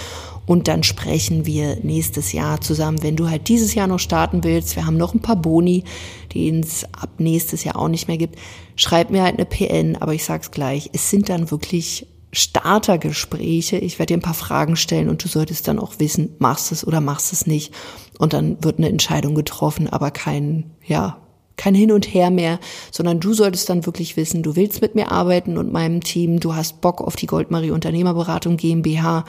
und 0.45 0.69
dann 0.69 0.83
sprechen 0.83 1.45
wir 1.45 1.77
nächstes 1.83 2.31
Jahr 2.31 2.61
zusammen. 2.61 3.03
Wenn 3.03 3.17
du 3.17 3.29
halt 3.29 3.49
dieses 3.49 3.73
Jahr 3.75 3.87
noch 3.87 3.99
starten 3.99 4.45
willst, 4.45 4.77
wir 4.77 4.85
haben 4.85 4.95
noch 4.95 5.13
ein 5.13 5.21
paar 5.21 5.35
Boni, 5.35 5.83
die 6.31 6.49
es 6.49 6.85
ab 6.93 7.09
nächstes 7.17 7.65
Jahr 7.65 7.75
auch 7.75 7.89
nicht 7.89 8.07
mehr 8.07 8.17
gibt, 8.17 8.39
schreib 8.77 9.09
mir 9.09 9.23
halt 9.23 9.35
eine 9.35 9.45
PN, 9.45 9.97
aber 9.97 10.13
ich 10.13 10.23
sag's 10.23 10.51
gleich, 10.51 10.89
es 10.93 11.09
sind 11.09 11.27
dann 11.27 11.51
wirklich 11.51 12.07
Startergespräche. 12.31 13.77
Ich 13.77 13.99
werde 13.99 14.13
dir 14.13 14.17
ein 14.17 14.21
paar 14.21 14.33
Fragen 14.33 14.75
stellen 14.75 15.09
und 15.09 15.23
du 15.23 15.27
solltest 15.27 15.67
dann 15.67 15.79
auch 15.79 15.99
wissen, 15.99 16.35
machst 16.39 16.71
es 16.71 16.85
oder 16.85 17.01
machst 17.01 17.33
es 17.33 17.47
nicht. 17.47 17.73
Und 18.17 18.33
dann 18.33 18.63
wird 18.63 18.77
eine 18.77 18.89
Entscheidung 18.89 19.35
getroffen, 19.35 19.87
aber 19.89 20.11
kein, 20.11 20.71
ja, 20.85 21.17
kein 21.57 21.75
Hin 21.75 21.91
und 21.91 22.13
Her 22.13 22.29
mehr, 22.29 22.59
sondern 22.91 23.19
du 23.19 23.33
solltest 23.33 23.69
dann 23.69 23.85
wirklich 23.85 24.15
wissen, 24.15 24.43
du 24.43 24.55
willst 24.55 24.81
mit 24.81 24.95
mir 24.95 25.11
arbeiten 25.11 25.57
und 25.57 25.73
meinem 25.73 26.01
Team, 26.01 26.39
du 26.39 26.55
hast 26.55 26.81
Bock 26.81 27.01
auf 27.01 27.15
die 27.15 27.27
Goldmarie 27.27 27.71
Unternehmerberatung 27.71 28.57
GmbH, 28.57 29.25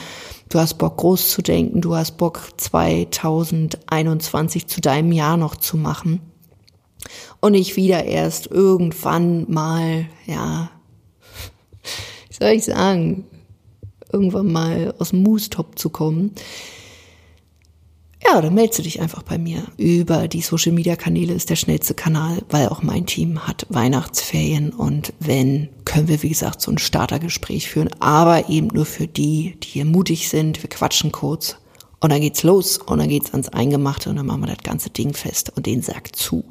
du 0.49 0.59
hast 0.59 0.75
Bock 0.75 0.99
groß 0.99 1.31
zu 1.31 1.43
denken, 1.43 1.81
du 1.81 1.97
hast 1.97 2.19
Bock 2.19 2.41
2021 2.57 4.67
zu 4.67 4.81
deinem 4.81 5.13
Jahr 5.13 5.37
noch 5.37 5.55
zu 5.57 5.77
machen. 5.77 6.21
Und 7.41 7.53
nicht 7.53 7.77
wieder 7.77 8.05
erst 8.05 8.49
irgendwann 8.49 9.49
mal, 9.51 10.07
ja, 10.27 10.71
wie 12.29 12.35
soll 12.35 12.51
ich 12.51 12.65
sagen, 12.65 13.25
irgendwann 14.13 14.53
mal 14.53 14.95
aus 14.99 15.11
dem 15.11 15.23
Moostop 15.23 15.79
zu 15.79 15.91
kommen. 15.91 16.33
Ja, 18.25 18.41
dann 18.41 18.55
meldest 18.55 18.81
du 18.81 18.83
dich 18.83 19.01
einfach 19.01 19.23
bei 19.23 19.39
mir. 19.39 19.63
Über 19.77 20.27
die 20.27 20.41
Social 20.41 20.73
Media 20.73 20.97
Kanäle 20.97 21.35
ist 21.35 21.51
der 21.51 21.57
schnellste 21.57 21.95
Kanal, 21.95 22.43
weil 22.51 22.69
auch 22.69 22.83
mein 22.83 23.07
Team 23.07 23.47
hat 23.47 23.67
Weihnachtsferien 23.69 24.71
und 24.71 25.13
wenn, 25.21 25.69
können 25.85 26.09
wir 26.09 26.23
wie 26.23 26.29
gesagt 26.29 26.61
so 26.61 26.71
ein 26.73 26.79
Startergespräch 26.79 27.71
führen, 27.71 27.91
aber 28.01 28.49
eben 28.49 28.69
nur 28.69 28.87
für 28.87 29.07
die, 29.07 29.57
die 29.63 29.69
hier 29.69 29.85
mutig 29.85 30.29
sind. 30.29 30.63
Wir 30.63 30.71
quatschen 30.71 31.13
kurz 31.13 31.57
und 32.01 32.11
dann 32.11 32.21
geht's 32.21 32.43
los 32.43 32.79
und 32.79 32.99
dann 32.99 33.09
geht's 33.09 33.31
ans 33.31 33.49
Eingemachte 33.51 34.11
und 34.11 34.17
dann 34.17 34.27
machen 34.27 34.43
wir 34.43 34.55
das 34.55 34.65
ganze 34.65 34.91
Ding 34.91 35.15
fest 35.15 35.53
und 35.55 35.67
den 35.67 35.83
Sack 35.83 36.15
zu. 36.17 36.45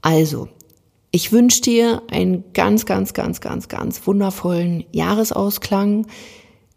Also, 0.00 0.48
ich 1.10 1.32
wünsche 1.32 1.60
dir 1.60 2.02
einen 2.10 2.44
ganz, 2.54 2.86
ganz, 2.86 3.12
ganz, 3.12 3.40
ganz, 3.40 3.68
ganz 3.68 4.06
wundervollen 4.06 4.84
Jahresausklang. 4.92 6.06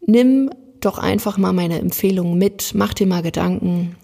Nimm 0.06 0.50
doch 0.86 0.98
einfach 0.98 1.38
mal 1.38 1.54
meine 1.54 1.80
Empfehlungen 1.80 2.38
mit. 2.38 2.72
Mach 2.74 2.94
dir 2.94 3.08
mal 3.08 3.22
Gedanken. 3.22 3.96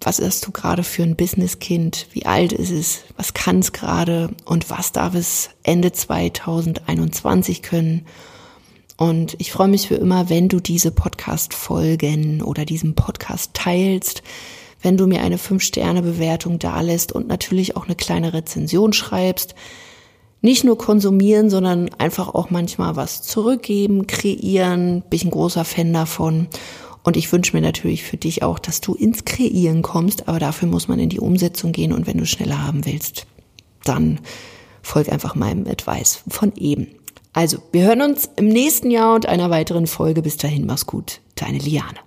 Was 0.00 0.20
hast 0.20 0.46
du 0.46 0.52
gerade 0.52 0.82
für 0.82 1.02
ein 1.02 1.16
Businesskind? 1.16 2.08
Wie 2.12 2.26
alt 2.26 2.52
ist 2.52 2.70
es? 2.70 3.04
Was 3.16 3.32
kann 3.32 3.60
es 3.60 3.72
gerade? 3.72 4.30
Und 4.44 4.68
was 4.68 4.92
darf 4.92 5.14
es 5.14 5.50
Ende 5.62 5.92
2021 5.92 7.62
können? 7.62 8.06
Und 8.96 9.34
ich 9.38 9.50
freue 9.50 9.68
mich 9.68 9.88
für 9.88 9.96
immer, 9.96 10.28
wenn 10.28 10.48
du 10.48 10.60
diese 10.60 10.90
Podcast-Folgen 10.90 12.42
oder 12.42 12.64
diesen 12.64 12.94
Podcast 12.94 13.52
teilst, 13.54 14.22
wenn 14.82 14.96
du 14.96 15.06
mir 15.06 15.22
eine 15.22 15.38
5-Sterne-Bewertung 15.38 16.58
dalässt 16.58 17.12
und 17.12 17.26
natürlich 17.26 17.76
auch 17.76 17.86
eine 17.86 17.96
kleine 17.96 18.34
Rezension 18.34 18.92
schreibst 18.92 19.54
nicht 20.44 20.62
nur 20.62 20.76
konsumieren, 20.76 21.48
sondern 21.48 21.88
einfach 21.94 22.28
auch 22.34 22.50
manchmal 22.50 22.96
was 22.96 23.22
zurückgeben, 23.22 24.06
kreieren. 24.06 25.02
Bin 25.08 25.16
ich 25.16 25.24
ein 25.24 25.30
großer 25.30 25.64
Fan 25.64 25.90
davon. 25.94 26.48
Und 27.02 27.16
ich 27.16 27.32
wünsche 27.32 27.56
mir 27.56 27.62
natürlich 27.62 28.02
für 28.02 28.18
dich 28.18 28.42
auch, 28.42 28.58
dass 28.58 28.82
du 28.82 28.94
ins 28.94 29.24
Kreieren 29.24 29.80
kommst, 29.80 30.28
aber 30.28 30.38
dafür 30.38 30.68
muss 30.68 30.86
man 30.86 30.98
in 30.98 31.08
die 31.08 31.18
Umsetzung 31.18 31.72
gehen 31.72 31.92
und 31.92 32.06
wenn 32.06 32.18
du 32.18 32.26
schneller 32.26 32.66
haben 32.66 32.84
willst, 32.84 33.26
dann 33.84 34.20
folg 34.82 35.10
einfach 35.10 35.34
meinem 35.34 35.66
Advice 35.66 36.22
von 36.28 36.52
eben. 36.56 36.88
Also, 37.32 37.58
wir 37.72 37.86
hören 37.86 38.02
uns 38.02 38.28
im 38.36 38.48
nächsten 38.48 38.90
Jahr 38.90 39.14
und 39.14 39.26
einer 39.26 39.48
weiteren 39.48 39.86
Folge. 39.86 40.20
Bis 40.20 40.36
dahin, 40.36 40.66
mach's 40.66 40.86
gut. 40.86 41.20
Deine 41.36 41.58
Liane. 41.58 41.98